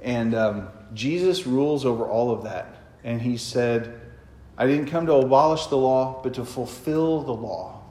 And 0.00 0.32
um, 0.36 0.68
Jesus 0.94 1.44
rules 1.44 1.84
over 1.84 2.04
all 2.06 2.30
of 2.30 2.44
that. 2.44 2.76
And 3.02 3.20
he 3.20 3.36
said, 3.36 4.00
I 4.56 4.68
didn't 4.68 4.86
come 4.86 5.06
to 5.06 5.14
abolish 5.14 5.66
the 5.66 5.76
law, 5.76 6.22
but 6.22 6.34
to 6.34 6.44
fulfill 6.44 7.22
the 7.22 7.34
law. 7.34 7.82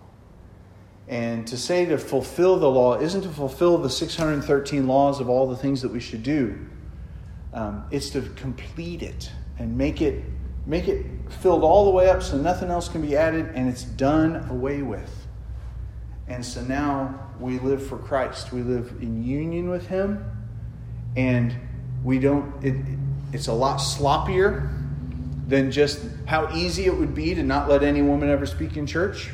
And 1.09 1.45
to 1.47 1.57
say 1.57 1.85
to 1.87 1.97
fulfill 1.97 2.57
the 2.59 2.69
law 2.69 2.97
isn't 2.97 3.23
to 3.23 3.29
fulfill 3.29 3.77
the 3.77 3.89
613 3.89 4.87
laws 4.87 5.19
of 5.19 5.27
all 5.27 5.49
the 5.49 5.57
things 5.57 5.81
that 5.81 5.91
we 5.91 5.99
should 5.99 6.23
do. 6.23 6.57
Um, 7.53 7.85
it's 7.91 8.09
to 8.11 8.21
complete 8.21 9.03
it 9.03 9.29
and 9.59 9.77
make 9.77 10.01
it 10.01 10.23
make 10.65 10.87
it 10.87 11.05
filled 11.29 11.63
all 11.63 11.85
the 11.85 11.91
way 11.91 12.09
up 12.09 12.21
so 12.21 12.37
nothing 12.37 12.69
else 12.69 12.87
can 12.87 13.01
be 13.01 13.15
added, 13.15 13.47
and 13.55 13.67
it's 13.69 13.83
done 13.83 14.47
away 14.49 14.81
with. 14.81 15.27
And 16.27 16.45
so 16.45 16.61
now 16.61 17.31
we 17.39 17.59
live 17.59 17.85
for 17.85 17.97
Christ. 17.97 18.53
We 18.53 18.61
live 18.61 18.95
in 19.01 19.23
union 19.23 19.69
with 19.69 19.87
Him, 19.87 20.23
and 21.15 21.53
we 22.03 22.19
don't, 22.19 22.63
it, 22.63 22.75
it's 23.33 23.47
a 23.47 23.53
lot 23.53 23.79
sloppier 23.79 24.69
than 25.47 25.71
just 25.71 26.05
how 26.25 26.53
easy 26.55 26.85
it 26.85 26.95
would 26.95 27.13
be 27.13 27.35
to 27.35 27.43
not 27.43 27.67
let 27.67 27.83
any 27.83 28.01
woman 28.01 28.29
ever 28.29 28.45
speak 28.45 28.77
in 28.77 28.87
church 28.87 29.31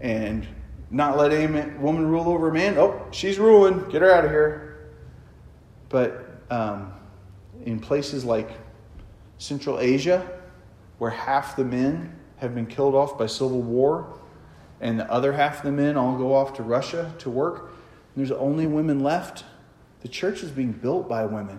and 0.00 0.46
not 0.90 1.16
let 1.16 1.32
any 1.32 1.70
woman 1.78 2.06
rule 2.06 2.28
over 2.28 2.50
a 2.50 2.52
man. 2.52 2.76
Oh, 2.76 3.06
she's 3.10 3.38
ruling. 3.38 3.88
Get 3.88 4.02
her 4.02 4.12
out 4.12 4.24
of 4.24 4.30
here. 4.30 4.92
But 5.88 6.23
um, 6.54 6.92
in 7.64 7.80
places 7.80 8.24
like 8.24 8.48
Central 9.38 9.80
Asia, 9.80 10.24
where 10.98 11.10
half 11.10 11.56
the 11.56 11.64
men 11.64 12.14
have 12.36 12.54
been 12.54 12.66
killed 12.66 12.94
off 12.94 13.18
by 13.18 13.26
civil 13.26 13.60
war, 13.60 14.20
and 14.80 15.00
the 15.00 15.10
other 15.10 15.32
half 15.32 15.58
of 15.58 15.62
the 15.64 15.72
men 15.72 15.96
all 15.96 16.16
go 16.16 16.32
off 16.32 16.54
to 16.54 16.62
Russia 16.62 17.12
to 17.18 17.30
work, 17.30 17.72
there's 18.16 18.30
only 18.30 18.68
women 18.68 19.00
left. 19.00 19.44
The 20.02 20.08
church 20.08 20.44
is 20.44 20.50
being 20.52 20.70
built 20.70 21.08
by 21.08 21.24
women. 21.24 21.58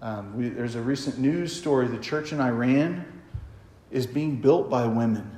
Um, 0.00 0.34
we, 0.34 0.48
there's 0.48 0.76
a 0.76 0.80
recent 0.80 1.18
news 1.18 1.54
story 1.54 1.86
the 1.88 1.98
church 1.98 2.32
in 2.32 2.40
Iran 2.40 3.04
is 3.90 4.06
being 4.06 4.36
built 4.36 4.70
by 4.70 4.86
women. 4.86 5.30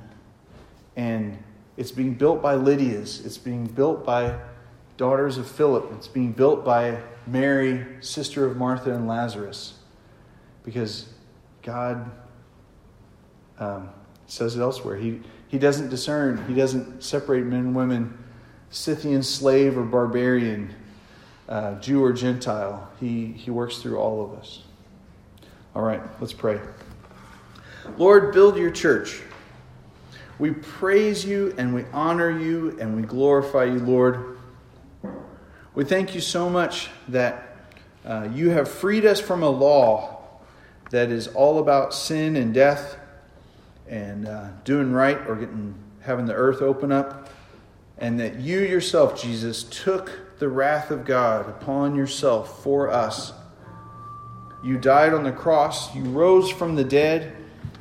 And 0.95 1.37
it's 1.75 1.91
being 1.91 2.13
built 2.13 2.41
by 2.41 2.55
Lydia's, 2.55 3.25
it's 3.25 3.37
being 3.37 3.65
built 3.65 4.05
by 4.05 4.39
daughters 4.95 5.37
of 5.37 5.49
Philip, 5.49 5.91
it's 5.97 6.07
being 6.07 6.31
built 6.31 6.63
by 6.63 6.99
Mary, 7.31 7.85
sister 8.01 8.45
of 8.45 8.57
Martha 8.57 8.93
and 8.93 9.07
Lazarus. 9.07 9.75
Because 10.63 11.07
God 11.63 12.09
um, 13.59 13.89
says 14.27 14.55
it 14.55 14.61
elsewhere. 14.61 14.95
He, 14.95 15.21
he 15.47 15.57
doesn't 15.57 15.89
discern, 15.89 16.43
He 16.47 16.53
doesn't 16.53 17.03
separate 17.03 17.45
men 17.45 17.59
and 17.59 17.75
women, 17.75 18.17
Scythian 18.69 19.23
slave 19.23 19.77
or 19.77 19.83
barbarian, 19.83 20.73
uh, 21.47 21.75
Jew 21.79 22.03
or 22.03 22.13
Gentile. 22.13 22.89
He, 22.99 23.27
he 23.27 23.51
works 23.51 23.77
through 23.79 23.97
all 23.97 24.23
of 24.23 24.37
us. 24.37 24.63
All 25.75 25.81
right, 25.81 26.01
let's 26.19 26.33
pray. 26.33 26.59
Lord, 27.97 28.33
build 28.33 28.57
your 28.57 28.71
church. 28.71 29.21
We 30.37 30.51
praise 30.51 31.25
you 31.25 31.53
and 31.57 31.73
we 31.73 31.83
honor 31.91 32.29
you 32.29 32.77
and 32.79 32.95
we 32.95 33.01
glorify 33.01 33.65
you, 33.65 33.79
Lord. 33.79 34.38
We 35.75 35.83
thank 35.83 36.15
you 36.15 36.21
so 36.21 36.49
much 36.49 36.89
that 37.09 37.55
uh, 38.03 38.29
you 38.33 38.49
have 38.49 38.67
freed 38.67 39.05
us 39.05 39.19
from 39.19 39.43
a 39.43 39.49
law 39.49 40.17
that 40.89 41.11
is 41.11 41.27
all 41.27 41.59
about 41.59 41.93
sin 41.93 42.35
and 42.35 42.53
death 42.53 42.97
and 43.87 44.27
uh, 44.27 44.47
doing 44.63 44.91
right 44.91 45.19
or 45.27 45.35
getting 45.35 45.75
having 46.01 46.25
the 46.25 46.33
earth 46.33 46.61
open 46.61 46.91
up, 46.91 47.29
and 47.99 48.19
that 48.19 48.39
you 48.39 48.61
yourself, 48.61 49.21
Jesus, 49.21 49.63
took 49.63 50.39
the 50.39 50.47
wrath 50.47 50.89
of 50.89 51.05
God 51.05 51.47
upon 51.47 51.93
yourself 51.93 52.63
for 52.63 52.89
us. 52.89 53.31
You 54.63 54.77
died 54.77 55.13
on 55.13 55.23
the 55.23 55.31
cross, 55.31 55.93
you 55.93 56.03
rose 56.03 56.49
from 56.49 56.75
the 56.75 56.83
dead, 56.83 57.35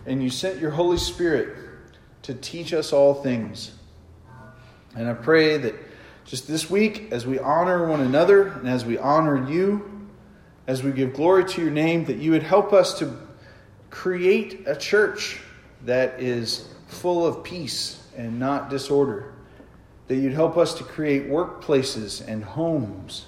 and 0.04 0.22
you 0.22 0.28
sent 0.28 0.58
your 0.58 0.72
Holy 0.72 0.98
Spirit 0.98 1.56
to 2.22 2.34
teach 2.34 2.74
us 2.74 2.92
all 2.92 3.14
things. 3.14 3.72
And 4.94 5.08
I 5.08 5.14
pray 5.14 5.56
that 5.58 5.74
just 6.28 6.46
this 6.46 6.68
week, 6.68 7.08
as 7.10 7.26
we 7.26 7.38
honor 7.38 7.88
one 7.88 8.02
another 8.02 8.48
and 8.48 8.68
as 8.68 8.84
we 8.84 8.98
honor 8.98 9.50
you, 9.50 10.06
as 10.66 10.82
we 10.82 10.92
give 10.92 11.14
glory 11.14 11.46
to 11.46 11.62
your 11.62 11.70
name, 11.70 12.04
that 12.04 12.18
you 12.18 12.32
would 12.32 12.42
help 12.42 12.74
us 12.74 12.98
to 12.98 13.16
create 13.88 14.64
a 14.66 14.76
church 14.76 15.40
that 15.86 16.20
is 16.20 16.68
full 16.86 17.26
of 17.26 17.42
peace 17.42 18.06
and 18.14 18.38
not 18.38 18.68
disorder. 18.68 19.32
That 20.08 20.16
you'd 20.16 20.34
help 20.34 20.58
us 20.58 20.74
to 20.74 20.84
create 20.84 21.30
workplaces 21.30 22.26
and 22.28 22.44
homes 22.44 23.24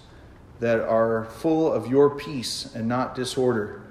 that 0.59 0.81
are 0.81 1.25
full 1.25 1.73
of 1.73 1.87
your 1.87 2.11
peace 2.19 2.75
and 2.75 2.87
not 2.87 3.15
disorder. 3.15 3.83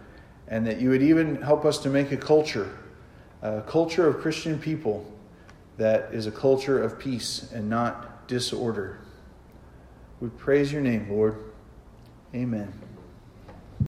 And 0.48 0.68
that 0.68 0.80
you 0.80 0.92
would 0.92 1.02
even 1.02 1.42
help 1.42 1.66
us 1.66 1.80
to 1.80 1.90
make 1.90 2.12
a 2.12 2.18
culture, 2.18 2.78
a 3.42 3.62
culture 3.62 4.08
of 4.08 4.20
Christian 4.20 4.60
people 4.60 5.04
that 5.78 6.14
is 6.14 6.28
a 6.28 6.32
culture 6.32 6.84
of 6.84 7.00
peace 7.00 7.52
and 7.52 7.68
not 7.68 8.19
disorder. 8.30 9.00
We 10.22 10.30
praise 10.30 10.72
your 10.72 10.82
name, 10.82 11.10
Lord. 11.10 11.36
Amen. 12.34 12.89